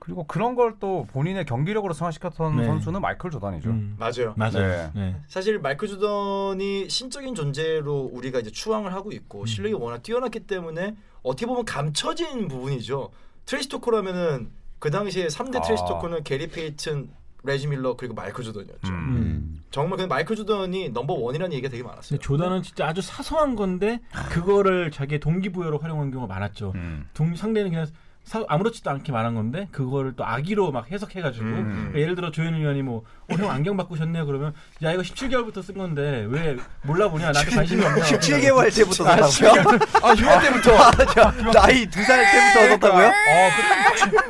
그리고 0.00 0.24
그런 0.24 0.54
걸 0.56 0.70
또 0.80 1.06
본인의 1.12 1.44
경기력으로 1.44 1.92
승화시켰던 1.92 2.56
네. 2.56 2.64
선수는 2.64 3.00
마이클 3.02 3.30
조단이죠. 3.30 3.68
음. 3.70 3.96
맞아요. 3.98 4.34
맞아요. 4.36 4.52
네. 4.62 4.90
네. 4.94 5.16
사실 5.28 5.58
마이클 5.58 5.88
조던이 5.88 6.88
신적인 6.88 7.34
존재로 7.34 8.10
우리가 8.12 8.38
이제 8.40 8.50
추앙을 8.50 8.94
하고 8.94 9.12
있고 9.12 9.44
실력이 9.46 9.74
워낙 9.74 10.02
뛰어났기 10.02 10.40
때문에 10.40 10.96
어떻게 11.22 11.44
보면 11.46 11.64
감춰진 11.66 12.48
부분이죠. 12.48 13.10
trash 13.44 13.68
talker라면은 13.68 14.50
그 14.78 14.90
당시에 14.90 15.26
3대 15.26 15.56
아. 15.56 15.60
trash 15.60 15.84
talker는 15.86 16.22
게리 16.24 16.46
페이튼, 16.48 17.10
레지 17.42 17.66
밀러 17.66 17.96
그리고 17.96 18.14
마이클 18.14 18.42
조던이었죠. 18.42 18.88
음. 18.88 18.92
음. 18.92 19.62
정말 19.70 19.98
그 19.98 20.04
마이클 20.04 20.34
조던이 20.36 20.88
number 20.90 21.12
one이라는 21.14 21.52
얘기가 21.52 21.68
되게 21.70 21.82
많았어요. 21.82 22.18
근데 22.18 22.22
조단은 22.22 22.62
진짜 22.62 22.86
아주 22.86 23.02
사소한 23.02 23.54
건데 23.54 24.00
그거를 24.30 24.90
자기의 24.90 25.20
동기부여로 25.20 25.78
활용한 25.78 26.10
경우가 26.10 26.32
많았죠. 26.32 26.72
음. 26.74 27.06
동, 27.12 27.34
상대는 27.36 27.70
그냥 27.70 27.86
사- 28.24 28.44
아무렇지도 28.48 28.90
않게 28.90 29.10
말한 29.10 29.34
건데 29.34 29.66
그거를 29.72 30.12
또 30.14 30.24
악의로 30.24 30.70
막 30.70 30.90
해석해가지고 30.90 31.44
음. 31.44 31.74
그러니까 31.74 31.98
예를 32.00 32.14
들어 32.14 32.30
조현일 32.30 32.60
위원이 32.60 32.82
뭐 32.82 33.02
어, 33.30 33.34
형 33.34 33.50
안경 33.50 33.76
바꾸셨네요 33.76 34.24
그러면 34.26 34.52
야 34.82 34.92
이거 34.92 35.02
17개월부터 35.02 35.62
쓴 35.64 35.74
건데 35.76 36.26
왜 36.28 36.56
몰라보냐 36.82 37.32
나한테 37.32 37.54
관심이 37.56 37.84
없냐 37.84 38.04
17개월 38.04 38.74
때부터 38.74 39.08
아, 39.08 39.22
썼다고요? 39.22 39.78
아 40.02 40.14
유년 40.16 40.40
때부터 40.42 41.50
나이 41.52 41.86
두살 41.86 42.24
때부터 42.30 42.68
썼다고요? 42.86 43.06
어, 43.08 43.50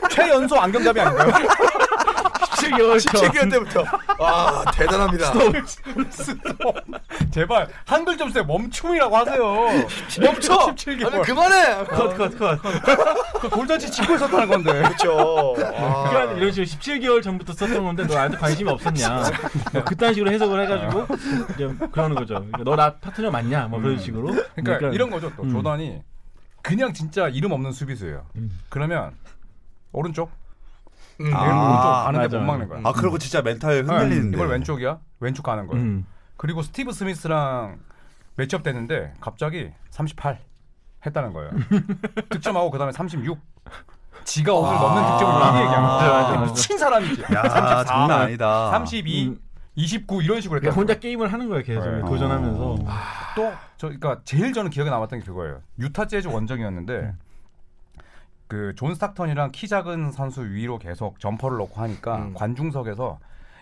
그 0.01 0.09
최연소 0.09 0.57
안경잡이 0.59 1.01
아닌가요? 1.01 1.49
17개월 2.71 2.97
17개월 2.97 3.51
때부터 3.51 3.85
와 4.19 4.65
대단합니다. 4.75 5.33
제발 7.31 7.69
한글 7.85 8.17
좀 8.17 8.29
쓰세요. 8.29 8.45
멈춤이라고 8.45 9.17
하세요. 9.17 9.45
멈춰. 10.21 10.75
17개월. 10.75 11.15
아니 11.15 11.23
그만해. 11.23 11.85
컷 11.85 12.17
컷 12.17 12.39
컷 12.39 12.61
그 13.41 13.49
돌잔치 13.49 13.91
짓고 13.91 14.15
있었다는 14.15 14.49
건데. 14.49 14.73
그렇죠. 14.73 15.55
그러니까 15.57 16.33
이런 16.35 16.53
식으로 16.53 16.67
17개월 16.67 17.23
전부터 17.23 17.53
썼던 17.53 17.85
건데 17.85 18.07
너 18.07 18.15
나한테 18.15 18.37
관심이 18.39 18.71
없었냐 18.71 19.23
뭐 19.73 19.85
그딴 19.85 20.15
식으로 20.15 20.31
해석을 20.33 20.63
해가지고 20.63 21.07
이제 21.55 21.69
그러는 21.93 22.17
거죠 22.17 22.45
너나 22.65 22.95
파트너 22.97 23.31
맞냐 23.31 23.67
뭐 23.69 23.81
그런 23.81 23.99
식으로 23.99 24.35
그러니까, 24.55 24.89
이런 24.91 25.11
거죠. 25.11 25.33
또 25.37 25.43
음. 25.43 25.51
조던이 25.53 26.03
그냥 26.63 26.93
진짜 26.93 27.29
이름 27.29 27.53
없는 27.53 27.73
수비수예요. 27.73 28.27
음. 28.37 28.51
그러면 28.69 29.13
오른쪽 29.93 30.31
음. 31.21 31.31
아. 31.35 32.05
가는데 32.05 32.27
맞아. 32.27 32.39
못 32.39 32.45
막는 32.45 32.69
거야. 32.69 32.81
아 32.85 32.93
그리고 32.93 33.19
진짜 33.19 33.43
멘탈 33.43 33.75
네, 33.85 33.93
흔들리는데. 33.93 34.37
이걸 34.37 34.49
왼쪽이야? 34.49 34.99
왼쪽 35.21 35.43
가는 35.43 35.67
거예요. 35.67 35.83
음. 35.83 36.07
그리고 36.37 36.63
스티브 36.63 36.93
스미스랑 36.93 37.79
매치업 38.37 38.63
됐는데 38.63 39.13
갑자기 39.21 39.71
38 39.91 40.39
했다는 41.05 41.33
거예요. 41.33 41.51
득점하고 42.31 42.71
그다음에 42.71 42.93
36. 42.93 43.39
지가 44.25 44.53
오늘 44.55 44.73
넣는 44.75 45.13
득점을 45.13 45.43
아. 45.43 45.61
얘기하는 45.63 45.83
맞아, 45.89 46.13
맞아, 46.13 46.29
거야. 46.37 46.45
미친 46.47 46.79
사람이지. 46.79 47.23
야 47.35 47.43
34, 47.49 47.85
장난 47.85 48.21
아니다. 48.23 48.71
32, 48.71 49.29
음. 49.29 49.39
29 49.77 50.23
이런 50.23 50.41
식으로 50.41 50.61
그러니까 50.61 50.71
했다. 50.73 50.81
혼자 50.81 50.99
게임을 50.99 51.33
하는 51.33 51.49
거예요 51.49 51.63
계속 51.63 51.89
네. 51.91 52.01
도전하면서 52.03 52.77
또 53.37 53.53
저 53.79 53.87
그러니까 53.87 54.21
제일 54.27 54.53
저는 54.53 54.71
기억에 54.71 54.91
남았던 54.91 55.21
게 55.21 55.25
그거예요. 55.25 55.63
유타 55.79 56.05
재즈 56.07 56.29
원정이었는데 56.29 57.15
그 58.51 58.75
존 58.77 58.95
스탁턴이랑 58.95 59.53
키 59.53 59.69
작은 59.69 60.11
선수 60.13 60.43
위로 60.45 60.79
계속 60.79 61.19
점퍼를 61.21 61.57
넣고 61.59 61.81
하니까 61.81 62.17
음. 62.17 62.35
관중석에서 62.35 63.19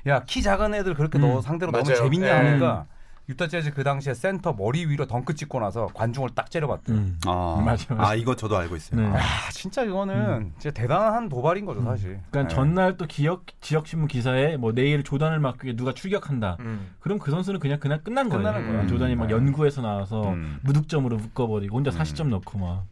야 0.07 0.20
키 0.27 0.42
작은 0.42 0.74
애들 0.74 0.94
그렇게 0.94 1.18
음. 1.18 1.22
너 1.22 1.40
상대로 1.42 1.70
너무 1.70 1.85
맞아요. 1.85 2.03
재밌냐 2.03 2.27
예. 2.27 2.31
하니까 2.33 2.87
유타 3.29 3.46
재즈 3.46 3.74
그 3.74 3.85
당시에 3.85 4.14
센터 4.14 4.55
머리 4.55 4.87
위로 4.87 5.05
덩크 5.07 5.35
찍고 5.35 5.61
나서 5.61 5.88
관중을 5.92 6.31
딱 6.35 6.51
째려봤대요. 6.51 6.96
음. 6.96 7.18
아, 7.27 7.62
맞아, 7.62 7.94
맞아. 7.94 8.11
아 8.11 8.14
이거 8.14 8.35
저도 8.35 8.57
알고 8.57 8.74
있어요. 8.77 9.03
네. 9.03 9.07
아, 9.09 9.18
아 9.18 9.51
진짜 9.53 9.83
이거는 9.85 10.53
진짜 10.59 10.70
대단한 10.70 11.29
도발인 11.29 11.66
거죠 11.66 11.83
사실. 11.83 12.20
그러니까 12.31 12.42
네. 12.44 12.48
전날 12.48 12.96
또 12.96 13.05
기억 13.07 13.44
지역 13.61 13.87
신문 13.87 14.09
기사에 14.09 14.57
뭐 14.57 14.72
내일 14.72 15.03
조단을 15.03 15.40
막기 15.40 15.66
위해 15.66 15.77
누가 15.77 15.92
출격한다. 15.92 16.57
음. 16.61 16.88
그럼 17.01 17.18
그 17.18 17.31
선수는 17.31 17.61
그냥 17.61 17.79
그냥 17.79 18.01
끝난 18.03 18.31
거예요. 18.31 18.42
끝나는 18.42 18.66
거예요. 18.66 18.87
조단이 18.87 19.14
막 19.14 19.27
네. 19.27 19.35
연구해서 19.35 19.83
나와서 19.83 20.31
음. 20.31 20.59
무득점으로 20.62 21.18
묶어버리고 21.18 21.77
혼자 21.77 21.90
음. 21.90 21.98
40점 21.98 22.29
넣고 22.29 22.59
막 22.59 22.85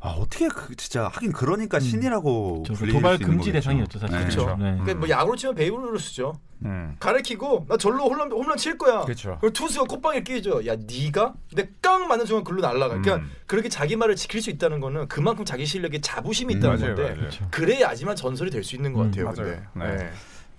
아, 0.00 0.10
어떻게 0.10 0.46
그 0.48 0.76
진짜 0.76 1.08
하긴 1.08 1.32
그러니까 1.32 1.80
신이라고 1.80 2.62
저 2.66 2.72
불릴 2.74 2.94
도발 2.94 3.18
금지. 3.18 3.50
대상이었죠 3.50 3.98
사실. 3.98 4.16
네. 4.18 4.24
그쵸. 4.26 4.46
네. 4.58 4.72
그러니까 4.78 4.94
뭐 4.94 5.08
야구로 5.08 5.36
치면 5.36 5.56
베이브 5.56 5.76
루스죠. 5.76 6.34
음. 6.64 6.94
가르키고 7.00 7.66
나 7.68 7.76
절로 7.76 8.04
홈런 8.04 8.30
홈런 8.30 8.56
칠 8.56 8.78
거야. 8.78 9.00
그렇죠. 9.02 9.38
그리고 9.40 9.52
투수가 9.52 9.86
콧방귀 9.86 10.22
뀌죠. 10.22 10.64
야 10.66 10.76
네가 10.76 11.34
근데 11.48 11.70
깡 11.82 12.06
맞는 12.06 12.26
순간 12.26 12.44
글로 12.44 12.60
날아가. 12.60 12.88
그러니까 13.00 13.16
음. 13.16 13.30
그렇게 13.46 13.68
자기 13.68 13.96
말을 13.96 14.14
지킬 14.14 14.40
수 14.40 14.50
있다는 14.50 14.78
거는 14.80 15.08
그만큼 15.08 15.44
자기 15.44 15.66
실력에 15.66 16.00
자부심이 16.00 16.54
음, 16.54 16.58
있다는 16.58 16.76
맞아요, 16.78 16.94
건데 16.94 17.02
맞아요. 17.02 17.16
그렇죠. 17.18 17.48
그래야지만 17.50 18.14
전설이 18.16 18.50
될 18.50 18.62
수 18.62 18.76
있는 18.76 18.92
것 18.92 19.02
음, 19.02 19.10
같아요. 19.10 19.24
맞아요. 19.24 19.62
근데. 19.72 19.86
네. 19.88 19.96
네. 19.96 20.10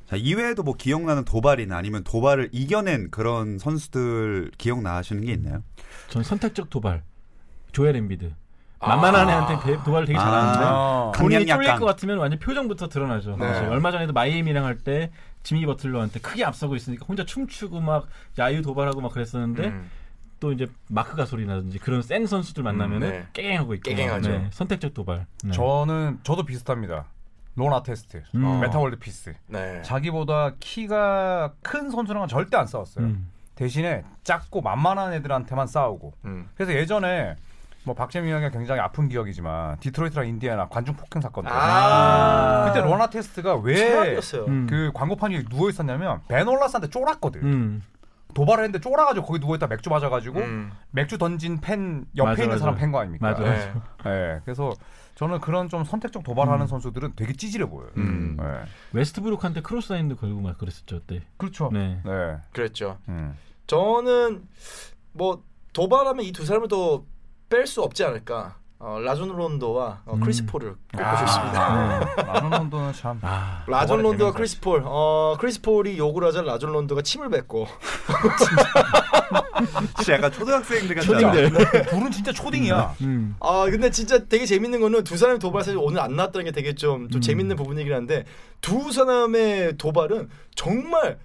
자, 0.10 0.16
이외에도 0.16 0.64
뭐 0.64 0.74
기억나는 0.74 1.24
도발이나 1.24 1.78
아니면 1.78 2.04
도발을 2.04 2.50
이겨낸 2.52 3.12
그런 3.12 3.60
선수들 3.60 4.52
기억나시는 4.58 5.24
게 5.24 5.32
있나요? 5.34 5.64
전 6.10 6.24
선택적 6.24 6.70
도발. 6.72 7.04
조엘 7.74 7.96
엠비드. 7.96 8.34
만만한 8.80 9.30
애한테 9.30 9.60
배- 9.66 9.84
도발을 9.84 10.06
되게 10.08 10.18
아. 10.18 10.22
잘하는데 10.24 10.60
아. 10.66 11.12
본인이 11.16 11.46
쫄릴. 11.46 11.76
것 11.80 11.86
같으면 11.86 12.18
완전 12.18 12.40
표정부터 12.40 12.88
드러나죠. 12.88 13.36
네. 13.38 13.48
사실 13.48 13.66
얼마 13.70 13.92
전에도 13.92 14.14
마이애미랑 14.14 14.66
할 14.66 14.78
때 14.80 15.12
지미 15.44 15.66
버틀러한테 15.66 16.20
크게 16.20 16.44
앞서고 16.46 16.76
있으니까 16.76 17.06
혼자 17.06 17.26
춤추고 17.26 17.82
막 17.82 18.08
야유 18.38 18.62
도발하고 18.62 19.02
막 19.02 19.12
그랬었는데 19.12 19.68
음. 19.68 19.90
또 20.40 20.54
이제 20.54 20.68
마크 20.88 21.16
가솔이라든지 21.18 21.80
그런 21.80 22.02
센 22.02 22.26
선수들 22.26 22.64
만나면 22.64 23.04
은 23.04 23.08
음, 23.08 23.12
네. 23.12 23.28
깨갱하고 23.34 23.74
있고 23.76 23.90
깨갱하죠. 23.90 24.30
네, 24.30 24.48
선택적 24.52 24.94
도발. 24.94 25.26
네. 25.44 25.52
저는 25.52 26.20
저도 26.24 26.44
비슷합니다. 26.44 27.06
론 27.56 27.84
아테스트, 27.84 28.24
음. 28.36 28.62
메타월드 28.62 29.00
피스. 29.00 29.34
네. 29.48 29.82
자기보다 29.82 30.54
키가 30.62 31.54
큰 31.62 31.90
선수랑은 31.90 32.30
절대 32.30 32.56
안 32.56 32.68
싸웠어요. 32.68 33.06
음. 33.06 33.30
대신에 33.56 34.04
작고 34.24 34.62
만만한 34.62 35.12
애들한테만 35.14 35.68
싸우고. 35.68 36.14
음. 36.24 36.48
그래서 36.56 36.74
예전에 36.74 37.36
뭐 37.90 37.96
박재민 37.96 38.32
형이 38.32 38.52
굉장히 38.52 38.82
아픈 38.82 39.10
기억이지만 39.10 39.80
디트로이트랑 39.80 40.28
인디애나 40.28 40.68
관중 40.68 40.96
폭행 40.96 41.24
사건 41.24 41.46
때 41.46 41.50
아. 41.52 42.66
그때 42.68 42.86
론 42.86 43.10
아테스트가 43.10 43.56
왜 43.56 43.68
그 43.68 43.80
최악이었어요. 43.80 44.46
음. 44.46 44.92
광고판 44.94 45.32
위에 45.32 45.44
누워 45.50 45.72
있었냐면 45.72 46.22
벤 46.28 46.38
월라스한테 46.38 46.88
쫄았거든. 46.92 47.42
음. 47.42 47.84
도발을 48.36 48.66
했는데 48.66 48.80
쫄아가지고 48.80 49.26
거기 49.26 49.40
누워 49.40 49.56
있다 49.56 49.66
맥주 49.66 49.90
맞아가지고 49.90 50.40
음. 50.40 50.72
맥주 50.92 51.18
던진 51.18 51.60
팬 51.62 52.06
옆에 52.16 52.30
맞아, 52.30 52.44
있는 52.44 52.56
맞아. 52.58 52.60
사람 52.60 52.76
팬 52.76 52.92
거 52.92 53.00
아닙니까? 53.00 53.28
맞아. 53.28 53.42
네. 53.42 53.74
네, 54.04 54.40
그래서 54.46 54.72
저는 55.16 55.40
그런 55.40 55.68
좀 55.68 55.84
선택적 55.84 56.22
도발하는 56.24 56.66
음. 56.66 56.68
선수들은 56.68 57.14
되게 57.16 57.34
찌질해 57.34 57.66
보여요. 57.68 57.90
음. 57.98 58.38
네. 58.40 58.46
웨스트브룩한테 58.94 59.62
clothesline도 59.62 60.16
걸고 60.16 60.42
막 60.42 60.60
그랬었죠 60.60 61.00
그때. 61.00 61.24
그렇죠. 61.38 61.72
네. 61.74 62.02
네. 62.06 62.38
그랬죠. 62.54 63.00
음. 63.10 63.36
저는 63.66 64.44
뭐 65.14 65.42
도발하면 65.74 66.24
이 66.26 66.32
두 66.32 66.46
사람을 66.46 66.68
더 66.68 67.04
뺄 67.50 67.68
수 67.68 67.82
없지 67.82 68.04
않을까. 68.04 68.56
어, 68.82 68.98
라존 69.04 69.36
론도와 69.36 70.04
어, 70.06 70.14
음. 70.14 70.22
크리스 70.22 70.46
폴을 70.46 70.74
꼽고 70.96 71.18
싶습니다. 71.18 72.00
네. 72.16 72.16
라는 72.24 72.50
정도는 72.50 72.94
참. 72.94 73.20
아. 73.24 73.62
라존 73.68 74.02
론도와. 74.02 74.32
크리스 74.32 74.62
폴. 74.62 74.84
어, 74.86 75.36
크리스 75.38 75.62
폴이 75.62 75.98
욕을 75.98 76.24
하자 76.24 76.44
라존 76.44 76.72
론도가 76.72 77.02
침을 77.02 77.30
뱉고. 77.30 77.68
진짜 79.98 80.14
약간 80.14 80.32
초등학생들 80.32 80.96
같지 80.96 81.08
초딩들. 81.08 81.46
않아? 81.48 81.72
둘은 81.92 82.10
진짜 82.12 82.32
초딩이야. 82.32 82.96
음. 83.02 83.36
아 83.42 83.66
근데 83.70 83.92
진짜 83.92 84.18
되게 84.26 84.46
재밌는 84.46 84.80
거는 84.80 85.04
두 85.04 85.18
사람의 85.18 85.40
도발 85.40 85.62
사실 85.64 85.78
오늘 85.78 86.00
안 86.00 86.16
나왔다는 86.16 86.46
게 86.46 86.52
되게 86.52 86.74
좀, 86.74 87.10
좀 87.10 87.18
음. 87.18 87.22
재밌는 87.22 87.58
부분이긴 87.58 87.92
한데 87.94 88.24
두 88.62 88.94
사람의 88.94 89.78
도발은 89.78 90.30
정말 90.56 91.20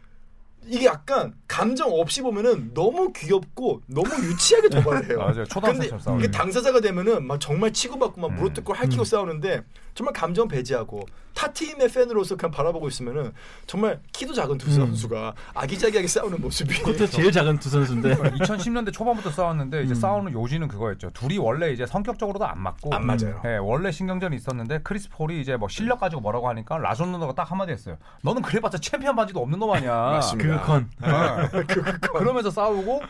이게 0.66 0.86
약간 0.86 1.34
감정 1.46 1.92
없이 1.92 2.22
보면은 2.22 2.72
너무 2.74 3.12
귀엽고 3.12 3.82
너무 3.86 4.08
유치하게 4.24 4.68
도발을 4.80 5.10
해요. 5.10 5.18
맞아요. 5.18 5.34
근데 5.34 5.44
초등학생처럼 5.48 6.00
싸우죠. 6.00 6.20
이게 6.24 6.30
당사자가 6.30 6.80
되면은 6.80 7.26
막 7.26 7.40
정말 7.40 7.72
치고받고 7.72 8.20
막 8.20 8.30
음. 8.30 8.36
물어뜯고 8.36 8.72
할퀴고 8.72 9.04
싸우는데 9.04 9.62
정말 9.94 10.12
감정 10.12 10.48
배제하고 10.48 11.06
타 11.34 11.48
팀의 11.52 11.88
팬으로서 11.88 12.36
그냥 12.36 12.52
바라보고 12.52 12.88
있으면은 12.88 13.32
정말 13.66 14.00
키도 14.12 14.32
작은 14.34 14.56
두 14.56 14.72
선수가 14.72 15.34
아기자기하게 15.54 16.06
싸우는 16.06 16.40
모습이 16.40 16.78
그것도 16.78 17.06
제일 17.08 17.32
작은 17.32 17.58
두 17.58 17.68
선수인데 17.68 18.14
2010년대 18.14 18.92
초반부터 18.92 19.30
싸웠는데 19.30 19.82
이제 19.82 19.92
음. 19.92 19.94
싸우는 19.94 20.32
요지는 20.32 20.68
그거였죠. 20.68 21.10
둘이 21.10 21.38
원래 21.38 21.72
이제 21.72 21.86
성격적으로도 21.86 22.46
안 22.46 22.60
맞고 22.60 22.94
안 22.94 23.04
맞아요. 23.04 23.42
예, 23.44 23.56
원래 23.56 23.90
신경전이 23.90 24.36
있었는데 24.36 24.80
크리스 24.84 25.08
폴이 25.10 25.40
이제 25.40 25.56
뭐 25.56 25.68
실력 25.68 26.00
가지고 26.00 26.22
뭐라고 26.22 26.48
하니까 26.48 26.78
라존 26.78 27.10
론도가 27.10 27.34
딱 27.34 27.50
한마디 27.50 27.72
했어요. 27.72 27.96
너는 28.22 28.40
그래봤자 28.42 28.78
챔피언 28.78 29.16
반지도 29.16 29.40
없는 29.40 29.58
놈 29.58 29.70
아니야. 29.72 29.92
맞습니다. 29.92 30.60
그건 30.60 30.88
예. 31.04 31.62
그러면서 32.16 32.50
싸우고 32.50 33.02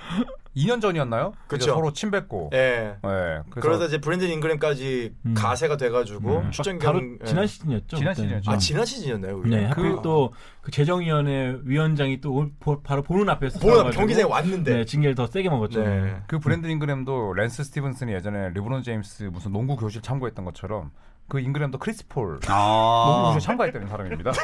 2년 0.57 0.81
전이었나요? 0.81 1.33
그쵸. 1.49 1.75
서로 1.75 1.93
침 1.93 2.11
뱉고. 2.11 2.51
예. 2.55 2.97
예, 3.05 3.41
그러다 3.51 3.87
이제 3.87 3.99
브랜든 3.99 4.29
잉그램까지 4.29 5.13
음. 5.27 5.35
가세가 5.35 5.77
돼가지고 5.77 6.39
음. 6.39 6.51
출전 6.53 6.79
바로 6.79 7.01
경 7.01 7.19
예. 7.21 7.25
지난 7.27 7.47
시즌이었죠. 7.47 7.97
지난. 7.97 8.15
시즌이었죠. 8.15 8.51
아 8.51 8.57
지난 8.59 8.85
시즌이었나요? 8.85 9.37
우리? 9.39 9.51
네, 9.51 9.65
하필 9.67 9.97
그- 9.97 10.03
또그 10.03 10.71
재정위원회 10.71 11.59
위원장이 11.65 12.21
또 12.21 12.33
올- 12.35 12.53
보- 12.61 12.81
바로 12.83 13.03
보는 13.03 13.29
앞에서 13.31 13.59
보는 13.59 13.75
싸워가지고 13.75 14.01
경기장에 14.01 14.31
왔는데. 14.31 14.75
네, 14.77 14.85
징계를 14.85 15.15
더 15.17 15.27
세게 15.27 15.49
먹었죠. 15.49 15.83
네. 15.83 16.17
그 16.29 16.39
브랜든 16.39 16.71
잉그램도 16.71 17.33
랜스 17.35 17.65
스티븐슨이 17.65 18.13
예전에 18.13 18.51
르브론 18.51 18.83
제임스 18.83 19.25
무슨 19.25 19.53
농구 19.53 19.77
교실 19.77 20.03
참가했던 20.03 20.45
것처럼 20.45 20.91
그 21.29 21.41
잉그램도 21.41 21.79
크리스 21.79 22.07
폴 22.07 22.39
농구 22.41 22.47
아. 22.49 23.33
교실 23.35 23.41
참가했다는 23.47 23.89
사람입니다. 23.89 24.31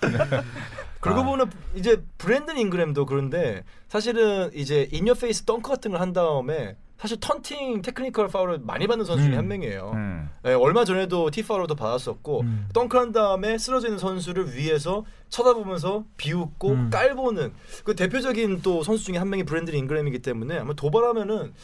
그러고 1.00 1.20
아. 1.20 1.24
보면 1.24 1.50
이제 1.74 2.02
브랜든 2.18 2.58
잉그램도 2.58 3.06
그런데 3.06 3.64
사실은 3.88 4.50
이제 4.54 4.88
in 4.92 5.14
your 5.14 5.29
face 5.29 5.44
덩크 5.44 5.68
같은 5.68 5.92
걸 5.92 6.00
한 6.00 6.12
다음에 6.12 6.76
사실 7.00 7.18
taunting 7.18 7.80
테크니컬 7.80 8.28
파울을 8.28 8.58
많이 8.58 8.86
받는 8.86 9.06
선수 9.06 9.24
중에 9.24 9.32
음. 9.32 9.38
한 9.38 9.48
명이에요. 9.48 9.92
음. 9.94 10.28
예, 10.44 10.52
얼마 10.52 10.84
전에도 10.84 11.30
T 11.30 11.42
파울도 11.42 11.74
받았었고 11.74 12.40
음. 12.42 12.68
덩크한 12.74 13.12
다음에 13.12 13.56
쓰러져 13.56 13.86
있는 13.88 13.98
선수를 13.98 14.54
위에서 14.54 15.06
쳐다보면서 15.30 16.04
비웃고 16.18 16.70
음. 16.70 16.90
깔보는 16.90 17.54
그 17.84 17.94
대표적인 17.94 18.60
또 18.60 18.82
선수 18.82 19.04
중에 19.06 19.16
한 19.16 19.30
명이 19.30 19.44
브랜든 19.44 19.74
잉그램이기 19.74 20.18
때문에 20.18 20.58
아마 20.58 20.74
도발하면은 20.74 21.54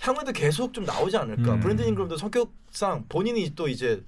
향후에도 0.00 0.32
계속 0.32 0.72
좀 0.72 0.84
나오지 0.86 1.18
않을까. 1.18 1.54
음. 1.54 1.60
브랜든 1.60 1.88
잉그램도 1.88 2.16
성격상 2.16 3.04
본인이 3.10 3.54
또 3.54 3.68
이제 3.68 4.02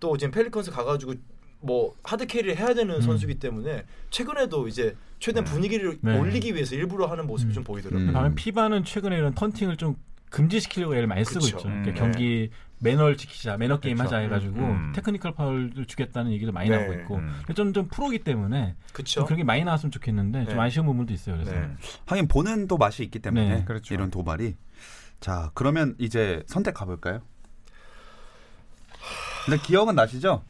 또 0.00 0.16
지금 0.16 0.30
펠리컨스 0.30 0.70
가가지고 0.70 1.14
뭐 1.64 1.94
hard 2.04 2.26
carry를 2.26 2.56
해야 2.56 2.74
되는 2.74 2.94
음. 2.94 3.00
선수기 3.00 3.38
때문에 3.38 3.84
최근에도 4.10 4.68
이제 4.68 4.96
최대한 5.18 5.44
분위기를 5.44 5.98
네. 6.02 6.18
올리기 6.18 6.54
위해서 6.54 6.76
일부러 6.76 7.06
하는 7.06 7.26
모습이 7.26 7.52
음. 7.52 7.54
좀 7.54 7.64
보이더라고요. 7.64 8.08
음. 8.08 8.12
반면 8.12 8.34
피바는 8.34 8.84
최근에 8.84 9.16
이런 9.16 9.34
taunting을 9.34 9.76
좀 9.76 9.96
금지시키려고 10.28 10.94
애를 10.94 11.06
많이 11.06 11.24
쓰고 11.24 11.40
그쵸. 11.40 11.56
있죠. 11.56 11.68
음, 11.68 11.82
그러니까 11.82 11.92
네. 11.92 12.00
경기 12.00 12.50
매너를 12.80 13.16
지키자, 13.16 13.56
매너 13.56 13.78
게임 13.80 13.96
그쵸. 13.96 14.06
하자 14.06 14.18
해가지고 14.18 14.60
음. 14.60 14.92
테크니컬 14.94 15.32
파울을 15.32 15.86
주겠다는 15.86 16.32
얘기도 16.32 16.52
많이 16.52 16.68
네. 16.68 16.76
나오고 16.76 16.92
있고 16.94 17.16
음. 17.16 17.32
좀, 17.54 17.72
좀 17.72 17.88
프로기 17.88 18.18
때문에 18.18 18.74
그렇죠. 18.92 19.20
좀 19.20 19.24
그런 19.24 19.38
게 19.38 19.44
많이 19.44 19.64
나왔으면 19.64 19.90
좋겠는데 19.90 20.44
좀 20.46 20.56
네. 20.56 20.60
아쉬운 20.60 20.84
부분도 20.86 21.14
있어요. 21.14 21.36
그래서 21.36 21.52
네. 21.52 21.70
하긴 22.06 22.28
보는 22.28 22.68
또 22.68 22.76
맛이 22.76 23.02
있기 23.04 23.20
때문에 23.20 23.48
네, 23.48 23.64
그렇죠. 23.64 23.94
이런 23.94 24.10
도발이. 24.10 24.56
자 25.20 25.50
그러면 25.54 25.94
이제 25.98 26.42
선택 26.46 26.74
가볼까요? 26.74 27.22
근데 29.46 29.62
기억은 29.62 29.94
나시죠? 29.94 30.42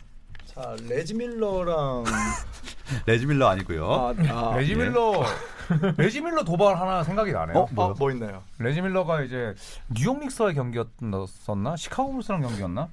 자 0.54 0.76
레지 0.88 1.14
밀러랑 1.14 2.04
레지 3.06 3.26
밀러 3.26 3.48
아니고요. 3.48 3.90
아, 3.92 4.14
아, 4.30 4.56
레지 4.56 4.74
밀러 4.74 5.24
레지 5.96 6.20
밀러 6.20 6.44
도발 6.44 6.78
하나 6.78 7.02
생각이 7.02 7.32
나네요. 7.32 7.58
어? 7.58 7.68
아, 7.76 7.94
뭐 7.98 8.10
있나요? 8.12 8.42
레지 8.58 8.80
밀러가 8.80 9.22
이제 9.22 9.54
뉴욕 9.88 10.18
닉스와의 10.20 10.54
경기였었나 10.54 11.76
시카고 11.76 12.12
불스랑 12.12 12.42
경기였나 12.42 12.88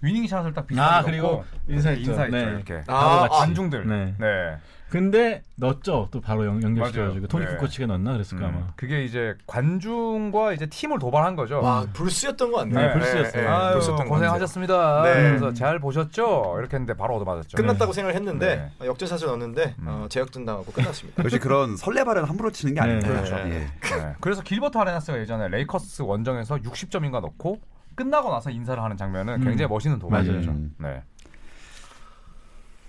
winning 0.00 0.26
shot을 0.26 0.54
딱 0.54 0.66
비슷하게 0.66 0.94
아 0.96 1.02
그리고 1.02 1.44
인사했죠. 1.68 2.10
인사했죠 2.10 2.36
네. 2.36 2.42
이렇게 2.44 2.82
아, 2.86 3.20
같이. 3.28 3.34
관중들 3.38 3.86
네. 3.86 4.14
네. 4.18 4.56
근데 4.92 5.42
넣었죠. 5.56 6.08
또 6.10 6.20
바로 6.20 6.44
연, 6.44 6.62
연결시켜가지고 6.62 7.14
맞아요. 7.14 7.26
토니 7.26 7.46
네. 7.46 7.52
쿠코치가 7.52 7.86
넣었나 7.86 8.12
그랬을까 8.12 8.46
음, 8.46 8.54
아마. 8.54 8.66
그게 8.76 9.04
이제 9.04 9.34
관중과 9.46 10.52
이제 10.52 10.66
팀을 10.66 10.98
도발한 10.98 11.34
거죠. 11.34 11.62
와 11.62 11.86
불스였던 11.94 12.52
것 12.52 12.58
같네요. 12.58 12.88
네, 12.88 12.92
불스였어요. 12.92 13.48
아유, 13.48 13.72
불스였던 13.72 13.96
것 13.96 13.96
같아요. 13.96 14.08
고생하셨습니다. 14.10 15.02
네. 15.04 15.14
그래서 15.14 15.54
잘 15.54 15.78
보셨죠? 15.78 16.56
이렇게 16.58 16.76
했는데 16.76 16.92
바로 16.92 17.16
얻어맞았죠. 17.16 17.56
끝났다고 17.56 17.94
생각을 17.94 18.14
했는데 18.14 18.56
네. 18.56 18.84
어, 18.84 18.86
역전샷을 18.88 19.28
넣었는데 19.28 19.76
음. 19.78 19.84
어, 19.88 20.06
제역전 20.10 20.44
당하고 20.44 20.70
끝났습니다. 20.72 21.24
역시 21.24 21.38
그런 21.38 21.74
설레발은 21.74 22.24
함부로 22.24 22.50
치는 22.50 22.74
게 22.74 22.80
네, 22.82 22.86
아닙니다. 22.86 23.08
그렇죠. 23.08 23.36
예. 23.48 23.48
네. 23.48 24.14
그래서 24.20 24.42
길버트 24.42 24.76
아레나스가 24.76 25.18
예전에 25.18 25.48
레이커스 25.48 26.02
원정에서 26.02 26.56
60점인가 26.56 27.22
넣고 27.22 27.60
끝나고 27.94 28.30
나서 28.30 28.50
인사를 28.50 28.82
하는 28.82 28.96
장면은 28.98 29.40
음. 29.40 29.44
굉장히 29.44 29.68
멋있는 29.70 29.98
도발이었죠. 29.98 30.50
맞아요. 30.50 30.66
네. 30.78 31.02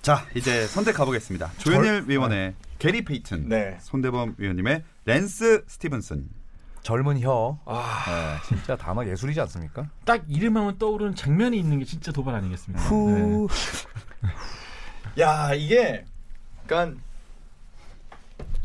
자 0.04 0.26
이제 0.36 0.68
선택 0.68 0.96
가보겠습니다. 0.98 1.52
조현일 1.60 2.04
위원의 2.08 2.56
게리 2.78 3.06
페이튼, 3.06 3.48
네. 3.48 3.78
손대범 3.82 4.36
위원님의 4.38 4.84
랜스 5.06 5.64
스티븐슨. 5.66 6.28
젊은 6.82 7.22
혀. 7.22 7.58
아, 7.66 8.04
네, 8.42 8.48
진짜 8.50 8.76
단어 8.76 9.08
예술이지 9.08 9.40
않습니까? 9.40 9.88
딱 10.04 10.22
이름하면 10.28 10.78
떠오르는 10.78 11.16
장면이 11.16 11.58
있는 11.58 11.80
게 11.80 11.86
진짜 11.86 12.12
도발 12.12 12.36
아니겠습니까? 12.36 12.84
후. 12.84 13.48
야 15.18 15.54
이게 15.54 16.04
그러니까 16.68 17.00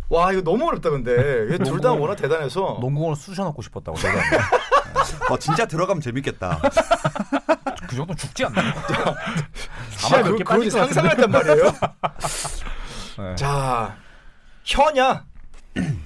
와 0.09 0.33
이거 0.33 0.43
너무 0.43 0.67
어렵다 0.67 0.91
근데 0.91 1.57
둘 1.59 1.81
다 1.81 1.93
워낙 1.93 2.17
대단해서 2.17 2.79
농구공을 2.81 3.15
쑤셔 3.15 3.45
넣고 3.45 3.63
싶었다고 3.63 3.97
내가. 3.97 4.21
어 5.31 5.39
진짜 5.39 5.67
들어가면 5.67 6.01
재밌겠다. 6.01 6.61
그 7.89 7.97
정도 7.97 8.15
죽지 8.15 8.45
않나요? 8.45 8.73
아마 10.05 10.17
그, 10.19 10.25
그렇게 10.25 10.45
빠질 10.45 10.71
것 10.71 10.79
같은데. 10.79 10.95
상상을 10.95 11.11
했단 11.11 11.31
말이에요. 11.31 11.73
네. 13.19 13.35
자 13.35 13.97
혀냐 14.65 15.25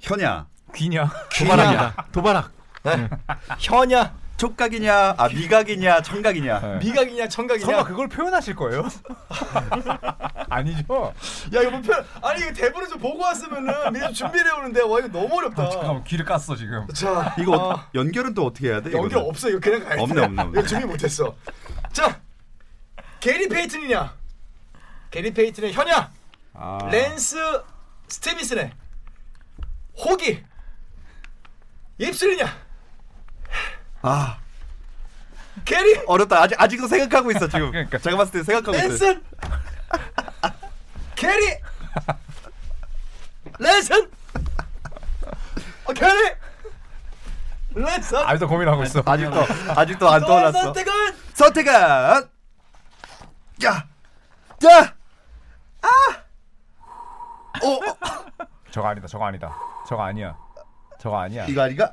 현야, 0.00 0.46
귀냐? 0.74 1.10
도발합니다. 1.38 2.06
도발학. 2.12 2.50
네. 2.84 3.08
혀냐 3.58 4.14
촉각이냐, 4.36 5.14
아 5.16 5.28
미각이냐, 5.28 6.02
청각이냐. 6.02 6.60
네. 6.60 6.78
미각이냐 6.78 7.28
청각이냐 7.28 7.66
설마 7.66 7.84
그걸 7.84 8.08
표현하실 8.08 8.54
거예요? 8.56 8.86
아니죠? 10.48 11.14
야 11.54 11.60
이거 11.60 11.70
뭐 11.70 11.80
편... 11.80 12.04
아니 12.22 12.42
이거 12.42 12.52
대본을 12.52 12.88
좀 12.88 12.98
보고 12.98 13.22
왔으면은 13.22 13.92
미리 13.92 14.02
좀 14.04 14.12
준비를 14.12 14.46
해오는데 14.50 14.82
와 14.82 14.98
이거 14.98 15.08
너무 15.08 15.36
어렵다. 15.38 15.62
아, 15.64 15.70
잠깐만 15.70 16.04
귀를 16.04 16.24
깠어 16.24 16.56
지금. 16.56 16.86
자 16.94 17.34
이거 17.38 17.52
어- 17.56 17.72
아, 17.76 17.88
연결은 17.94 18.34
또 18.34 18.46
어떻게 18.46 18.68
해야 18.68 18.80
돼? 18.80 18.92
연결 18.92 19.10
이거는? 19.10 19.28
없어 19.28 19.48
이거 19.48 19.58
그냥 19.60 19.80
가야 19.84 19.96
돼. 19.96 20.02
없네, 20.02 20.22
없네, 20.22 20.42
없네. 20.42 20.60
이거 20.60 20.68
준비 20.68 20.84
못했어. 20.86 21.34
자 21.92 22.20
게리 23.20 23.48
페이튼이냐 23.48 24.14
게리 25.10 25.32
페이튼의 25.32 25.72
혀냐 25.72 26.10
아. 26.54 26.78
랜스 26.90 27.36
스티비슨의 28.08 28.72
호기 29.98 30.42
입술이냐 31.98 32.46
아 34.02 34.38
게리 35.64 36.00
어렵다. 36.06 36.42
아직 36.42 36.60
아직도 36.60 36.86
생각하고 36.86 37.30
있어 37.32 37.48
지금. 37.48 37.70
그러니까. 37.70 37.98
제가 37.98 38.16
봤을 38.18 38.32
때 38.32 38.42
생각하고 38.44 38.76
있어. 38.76 38.88
랜슨 38.88 39.22
게리 41.16 41.58
랜슨 43.58 44.10
어 45.84 45.92
게리 45.92 46.34
랜슨 47.74 48.18
아직도 48.18 48.48
고민하고 48.48 48.82
있어. 48.84 49.02
아직도 49.04 49.46
아직도 49.76 50.08
안 50.08 50.20
너의 50.20 50.26
떠올랐어. 50.52 50.62
선택은 50.62 50.92
선택은 51.34 51.72
야, 53.64 53.86
자, 54.60 54.94
아, 55.80 55.88
오, 57.64 57.80
저거 58.70 58.88
아니다. 58.88 59.06
저거 59.06 59.24
아니다. 59.26 59.56
저거 59.88 60.02
아니야. 60.02 60.36
저거 61.00 61.18
아니야. 61.20 61.46
이거 61.46 61.62
아닌가? 61.62 61.92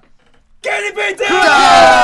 게리 0.62 0.94
페이튼 0.94 1.26
아, 1.28 2.03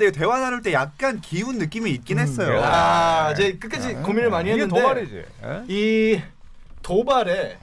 아, 0.00 0.10
근데 0.10 0.12
대화 0.12 0.40
나눌 0.40 0.62
때 0.62 0.72
약간 0.72 1.20
기운 1.20 1.58
느낌이 1.58 1.90
있긴 1.90 2.18
했어요. 2.18 2.62
아, 2.62 3.32
이제 3.32 3.52
끝까지 3.58 3.94
고민을 3.96 4.30
많이 4.30 4.48
했는데 4.50 4.80
도발이지. 4.80 5.24
예? 5.44 5.64
이 5.68 6.22
도발에 6.80 7.58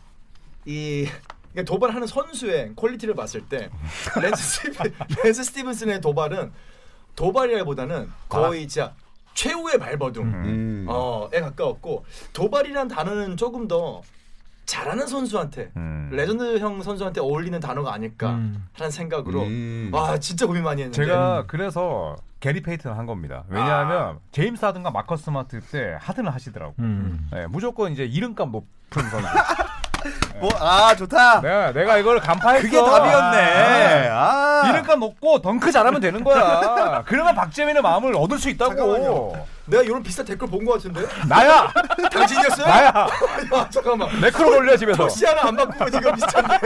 이 0.66 1.08
그러니까 1.52 1.74
도발하는 1.74 2.06
선수의 2.06 2.74
quality를 2.76 3.16
봤을 3.16 3.42
때 3.42 3.70
스티븐, 4.38 4.94
랜스 5.24 5.44
스티븐슨의 5.46 6.02
도발은 6.02 6.52
도발이라기보다는 7.16 8.12
거의 8.30 8.68
진짜 8.68 8.94
최후의 9.34 9.80
발버둥 9.80 10.24
음. 10.24 10.86
어에 10.88 11.42
가까웠고 11.42 12.06
도발이란 12.34 12.88
단어는 12.88 13.38
조금 13.38 13.68
더 13.68 14.04
잘하는 14.68 15.08
선수한테 15.08 15.72
음. 15.78 16.10
legend형 16.12 16.84
선수한테 16.84 17.22
어울리는 17.22 17.58
단어가 17.60 17.94
아닐까 17.94 18.32
음. 18.32 18.68
하는 18.74 18.92
생각으로 18.92 19.44
음. 19.44 19.90
아 19.96 20.20
진짜 20.20 20.46
고민 20.46 20.64
많이 20.64 20.84
했는데 20.84 21.06
제가 21.06 21.46
그래서 21.48 22.18
게리 22.42 22.62
페이튼 22.62 22.94
한 22.94 23.06
겁니다. 23.08 23.46
왜냐하면 23.48 24.20
제임스 24.32 24.64
하든과 24.66 24.92
마커스 24.92 25.24
스마트 25.24 25.60
때 25.62 25.98
하든을 26.00 26.32
하시더라고. 26.34 26.76
음. 26.80 27.28
네, 27.32 27.48
무조건 27.48 27.92
이제 27.94 28.06
이름값 28.06 28.50
높은 28.52 29.10
선수. 29.10 29.28
뭐, 30.40 30.50
아, 30.60 30.96
좋다. 30.96 31.42
내가 31.42 31.72
내가 31.72 31.98
이걸 31.98 32.20
간파했어. 32.20 32.64
그게 32.64 32.78
답이었네. 32.82 34.10
아. 34.12 34.64
이름값 34.70 35.00
높고 35.00 35.42
덩크 35.42 35.72
잘하면 35.72 36.00
되는 36.02 36.24
거야. 36.24 37.04
그러면 37.08 37.36
박재민의 37.36 37.82
마음을 37.82 38.16
얻을 38.16 38.38
수 38.38 38.50
있다고. 38.50 38.76
잠깐만요. 38.76 39.46
내가 39.66 39.84
이런 39.84 40.02
비슷한 40.02 40.26
댓글 40.26 40.48
본 40.48 40.64
것 40.66 40.74
같은데 40.76 41.02
나야, 41.28 41.70
당신이었어요? 42.10 42.66
나야. 42.66 42.86
야, 42.88 43.68
잠깐만 43.70 44.10
매크로 44.22 44.58
올려 44.58 44.78
집에서. 44.78 45.04
토시 45.04 45.26
하나 45.26 45.48
안 45.50 45.56
바꾸고 45.58 45.88
이거 45.98 46.12
비슷한데 46.14 46.58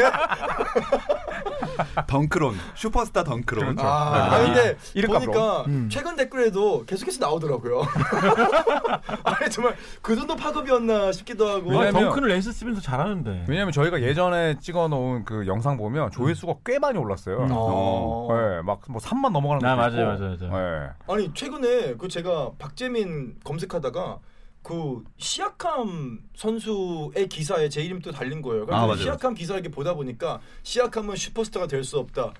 덩크론. 2.07 2.55
슈퍼스타 2.75 3.23
덩크론. 3.23 3.75
그렇죠. 3.75 3.87
아, 3.87 4.37
네. 4.39 4.45
근데 4.45 4.77
이름값 4.93 5.25
보니까 5.25 5.63
음. 5.67 5.89
최근 5.91 6.15
댓글에도 6.15 6.85
계속해서 6.85 7.19
나오더라고요. 7.25 7.81
아니 9.23 9.49
정말 9.49 9.75
그 10.01 10.15
정도 10.15 10.35
파급이었나 10.35 11.11
싶기도 11.11 11.47
하고. 11.47 11.69
와, 11.73 11.79
왜냐면- 11.85 12.03
덩크는 12.05 12.27
랜스 12.29 12.51
스면서 12.51 12.81
잘하는데. 12.81 13.45
왜냐면 13.47 13.71
저희가 13.71 14.01
예전에 14.01 14.57
찍어놓은 14.59 15.25
그 15.25 15.47
영상 15.47 15.77
보면 15.77 16.11
조회수가 16.11 16.55
꽤 16.65 16.79
많이 16.79 16.97
올랐어요. 16.97 17.47
어. 17.49 18.27
네, 18.31 18.61
막뭐 18.61 18.99
3만 18.99 19.31
넘어가는 19.31 19.65
아, 19.65 19.75
것도 19.75 19.95
맞아요. 19.97 20.07
맞아요, 20.17 20.37
맞아요. 20.49 20.85
네. 20.87 20.89
아니 21.07 21.33
최근에 21.33 21.95
그 21.95 22.07
제가 22.07 22.51
박재민 22.59 23.35
검색하다가 23.43 24.19
그 24.63 25.03
시아캄 25.17 26.19
선수의 26.35 27.27
기사에 27.29 27.67
제 27.67 27.81
이름도 27.81 28.11
달린 28.11 28.41
거예요. 28.43 28.65
그래서 28.65 28.81
아, 28.83 28.85
맞아요, 28.85 28.97
시아캄 29.01 29.33
기사 29.33 29.55
이렇게 29.55 29.69
보다 29.69 29.93
보니까 29.95 30.39
시아캄은 30.63 31.15
슈퍼스타가 31.15 31.67
될 31.67 31.81
수 31.83 31.97
없다. 31.97 32.31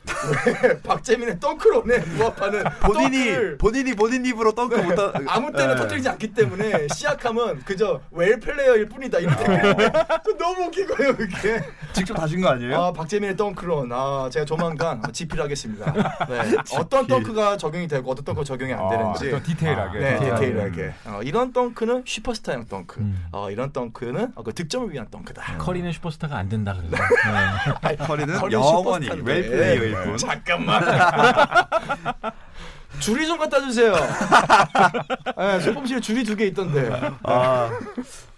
왜 0.64 0.80
박재민의 0.86 1.40
덩크론에 1.40 2.00
부합하는 2.04 2.64
본인이 2.82 3.26
덩크를 3.26 3.58
본인이 3.58 3.96
본인 3.96 4.24
입으로 4.26 4.52
덩크 4.54 4.76
못 4.76 4.98
하. 5.00 5.12
아무 5.28 5.52
때나 5.52 5.74
네. 5.74 5.82
터뜨리지 5.82 6.10
않기 6.10 6.34
때문에 6.34 6.88
시아캄은 6.94 7.62
그저 7.66 8.00
role 8.12 8.40
player일 8.40 8.88
뿐이다 8.88 9.18
이런 9.20 9.36
댓글이 9.36 10.38
너무 10.38 10.70
거예요 10.72 11.16
그게. 11.18 11.60
직접 11.94 12.18
하신 12.20 12.40
거 12.42 12.50
아니에요? 12.50 12.76
아 12.80 12.94
박재민의 12.94 13.36
덩크론 13.36 13.92
아 13.92 14.30
제가 14.32 14.46
조만간 14.46 15.02
집필 15.12 15.42
하겠습니다. 15.42 15.92
네. 16.30 16.56
어떤 16.78 17.08
덩크가 17.08 17.58
적용이 17.58 17.88
되고 17.88 18.12
어떤 18.12 18.24
덩크가 18.24 18.44
적용이 18.46 18.74
안 18.74 18.90
되는지 18.90 19.28
아, 19.28 19.30
좀 19.32 19.44
디테일하게. 19.44 20.00
네, 20.00 20.16
아, 20.30 20.36
디테일하게. 20.36 20.94
어, 21.06 21.20
이런 21.24 21.52
덩크는 21.52 22.04
슈퍼스타형 22.16 22.68
덩크. 22.68 23.00
음. 23.00 23.26
어, 23.32 23.50
이런 23.50 23.72
덩크는 23.72 24.34
어, 24.36 24.44
그 24.44 24.54
득점을 24.54 24.92
위한 24.92 25.08
덩크다. 25.10 25.58
커리는 25.58 25.90
슈퍼스타가 25.94 26.36
안 26.38 26.50
된다 26.50 26.76
그래서. 26.76 26.98
네. 26.98 27.96
커리는 27.96 28.38
커리는 28.38 28.52
영원히. 28.62 29.08
웰플레이어일 29.10 29.94
뿐. 30.04 30.18
잠깐만. 30.18 30.84
줄이 33.00 33.26
좀 33.26 33.38
갖다 33.40 33.62
주세요. 33.62 33.94
네, 35.38 35.60
소품실에 35.62 36.02
줄이 36.02 36.24
두 36.26 36.36
개 36.36 36.48
있던데. 36.48 36.92
아, 37.24 37.70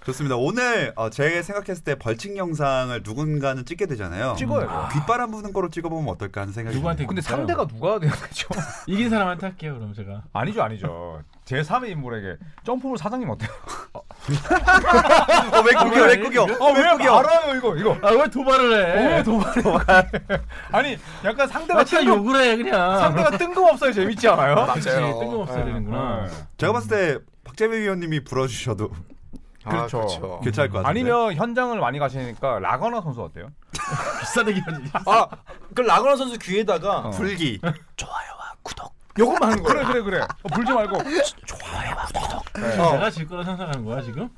좋습니다. 0.06 0.36
오늘 0.36 0.92
어, 0.98 1.10
제가 1.10 1.42
생각했을 1.42 1.84
때 1.86 1.96
벌칙 1.96 2.36
영상을 2.36 3.02
누군가는 3.06 3.64
찍게 3.64 3.86
되잖아요. 3.86 4.36
찍어야죠. 4.38 4.90
뒷바람 4.94 5.32
부는 5.32 5.54
거로 5.54 5.70
찍어보면 5.70 6.10
어떨까 6.14 6.42
하는 6.42 6.52
생각이 6.54 6.76
누구한테. 6.76 7.06
근데? 7.06 7.22
상대가 7.22 7.66
누가 7.66 8.00
돼야 8.00 8.12
되죠? 8.12 8.50
이긴 8.88 9.10
사람한테 9.10 9.48
할게요 9.48 9.76
그럼 9.76 9.94
제가. 9.94 10.24
아니죠, 10.34 10.62
아니죠. 10.62 11.22
제 11.46 11.62
3의 11.62 11.90
인물에게 11.92 12.36
점프볼 12.66 12.98
사장님 12.98 13.30
어때요? 13.30 13.50
어, 13.94 14.02
왜 15.66 15.74
구겨, 15.74 16.04
왜 16.06 16.18
구겨? 16.20 16.44
아, 16.44 16.74
왜 16.74 16.84
알아요, 17.08 17.56
이거, 17.58 17.76
이거. 17.78 17.98
아 18.02 18.12
왜 18.12 18.28
도발을 18.30 18.74
해? 18.74 19.16
왜 19.18 19.24
도발을 19.24 19.64
아니, 20.72 20.98
약간 21.24 21.48
상대가 21.48 21.80
아, 21.82 21.84
뜬금, 21.84 22.08
욕을 22.08 22.42
해 22.42 22.58
그냥. 22.58 23.00
상대가 23.00 23.38
뜬금없어요. 23.38 23.92
재밌지 23.94 24.28
않아요? 24.28 24.56
그렇지, 24.56 24.90
뜬금없어야 24.90 25.64
되는구나. 25.66 26.26
네. 26.28 26.34
제가 26.58 26.74
봤을 26.74 26.90
때 26.90 27.20
박재민 27.46 27.82
위원님이 27.82 28.24
불어주셔도 28.24 28.92
그렇죠. 29.64 29.98
아, 29.98 30.02
그렇죠. 30.02 30.40
괜찮을 30.44 30.70
것 30.70 30.84
같은데. 30.84 30.90
아니면 30.90 31.36
현장을 31.36 31.80
많이 31.80 32.00
가시니까 32.00 32.60
라거나 32.60 33.02
선수 33.02 33.24
어때요? 33.24 33.48
비싸대기 34.22 34.60
하지. 34.60 34.92
아, 34.94 35.28
그 35.74 35.82
라그나 35.82 36.16
선수 36.16 36.38
귀에다가 36.38 37.00
어. 37.00 37.10
불기. 37.12 37.60
요것만 39.20 39.52
하는 39.52 39.64
그래, 39.64 39.84
거예요. 39.84 40.04
그래, 40.04 40.12
그래. 40.18 40.22
어, 40.22 40.50
불지 40.50 40.74
말고. 40.74 40.98
내가 42.56 43.10
질 43.12 43.28
거라 43.28 43.44
생각하는 43.44 43.86
거야 43.86 44.02
지금? 44.02 44.30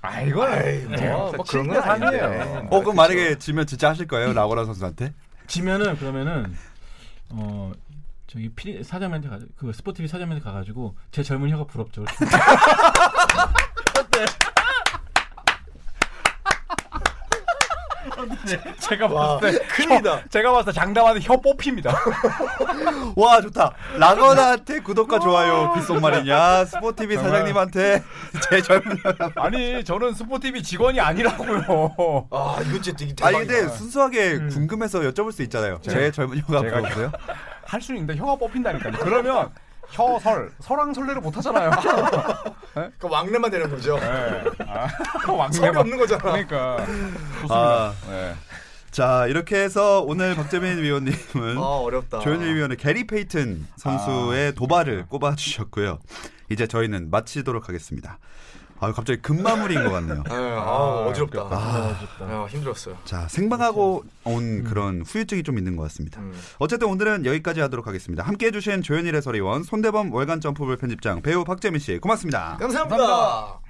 아, 0.00 0.20
이건 0.22 0.50
아이, 0.50 0.78
뭐, 0.84 1.32
뭐 1.32 1.44
그런 1.46 1.68
건 1.68 1.82
아닌데. 1.82 2.66
어, 2.70 2.80
그럼 2.80 2.96
만약에 2.96 3.38
지면 3.38 3.66
진짜 3.66 3.90
하실 3.90 4.06
거예요? 4.06 4.32
라고라 4.32 4.64
선수한테? 4.64 5.12
지면은 5.46 5.96
그러면은 5.96 6.56
어 7.30 7.72
저기 8.26 8.48
피 8.50 8.82
사장한테 8.82 9.28
가, 9.28 9.38
그 9.56 9.72
스포티비 9.72 10.08
사장한테 10.08 10.42
가가지고 10.42 10.94
제 11.10 11.22
젊은 11.22 11.50
혀가 11.50 11.64
부럽죠. 11.64 12.02
이렇 12.02 12.10
게. 18.28 18.60
제가 18.78 19.06
와, 19.06 19.38
봤을 19.38 19.58
때 19.58 19.66
큰일이다. 19.66 20.22
제가 20.30 20.52
봤을 20.52 20.72
때 20.72 20.80
장담하는 20.80 21.20
혀 21.22 21.36
뽑힙니다. 21.40 21.94
와, 23.16 23.40
좋다. 23.40 23.72
라거나한테 23.96 24.80
구독과 24.80 25.18
좋아요 25.18 25.72
귓속말이냐? 25.74 26.64
스포티비 26.66 27.14
정말. 27.14 27.32
사장님한테 27.32 28.02
제 28.50 28.60
젊은 28.62 28.96
아니, 29.36 29.84
저는 29.84 30.14
스포티비 30.14 30.62
직원이 30.62 31.00
아니라고요. 31.00 32.28
아, 32.30 32.56
이거 32.66 32.80
진짜 32.80 32.96
되게 32.96 33.14
아니 33.22 33.38
대박이다. 33.38 33.54
근데 33.54 33.76
순수하게 33.76 34.38
궁금해서 34.48 35.00
여쭤볼 35.00 35.32
수 35.32 35.42
있잖아요. 35.42 35.78
제 35.82 36.10
젊은 36.10 36.38
혀가 36.38 36.60
제가 36.60 36.76
부러우세요? 36.78 37.12
할 37.66 37.80
수는 37.80 38.00
있는데 38.00 38.20
혀가 38.20 38.36
뽑힌다니까요. 38.36 38.92
그러면 39.00 39.50
혀설 39.90 40.50
설왕설래를 40.60 41.20
못 41.20 41.36
하잖아요. 41.36 41.70
그 42.98 43.08
왕래만 43.08 43.50
되는 43.50 43.70
거죠. 43.70 43.98
네. 43.98 44.44
아, 44.66 44.88
왕래만. 45.30 45.76
없는 45.76 45.98
거잖아. 45.98 46.22
그러니까 46.22 46.76
좋습니다. 46.86 47.54
아, 47.54 47.94
네. 48.08 48.34
자 48.90 49.26
이렇게 49.26 49.56
해서 49.56 50.02
오늘 50.02 50.34
박재민 50.36 50.78
위원님은 50.82 51.58
아, 51.58 51.60
어렵다. 51.80 52.20
조현일 52.20 52.54
위원의 52.54 52.76
게리 52.76 53.06
페이튼 53.06 53.66
선수의 53.76 54.54
도발을 54.54 55.06
꼽아주셨고요. 55.08 55.98
이제 56.50 56.66
저희는 56.66 57.10
마치도록 57.10 57.68
하겠습니다. 57.68 58.18
아 58.80 58.92
갑자기 58.92 59.20
금마무리인 59.22 59.84
것 59.84 59.90
같네요. 59.90 60.22
네, 60.28 60.34
아, 60.34 61.06
어지럽다. 61.08 61.40
아, 61.42 61.96
아, 62.20 62.46
힘들었어요. 62.48 62.96
자 63.04 63.26
생방하고 63.28 64.04
온 64.24 64.64
그런 64.64 65.02
후유증이 65.02 65.42
좀 65.42 65.58
있는 65.58 65.76
것 65.76 65.84
같습니다. 65.84 66.20
음. 66.20 66.32
어쨌든 66.58 66.88
오늘은 66.88 67.24
여기까지 67.24 67.60
하도록 67.60 67.86
하겠습니다. 67.86 68.22
함께해 68.24 68.50
주신 68.52 68.82
조현일 68.82 69.14
해설위원, 69.16 69.62
손대범 69.62 70.12
월간 70.12 70.40
점프볼 70.40 70.76
편집장, 70.76 71.22
배우 71.22 71.44
박재민 71.44 71.80
씨 71.80 71.98
고맙습니다. 71.98 72.56
감사합니다. 72.58 73.63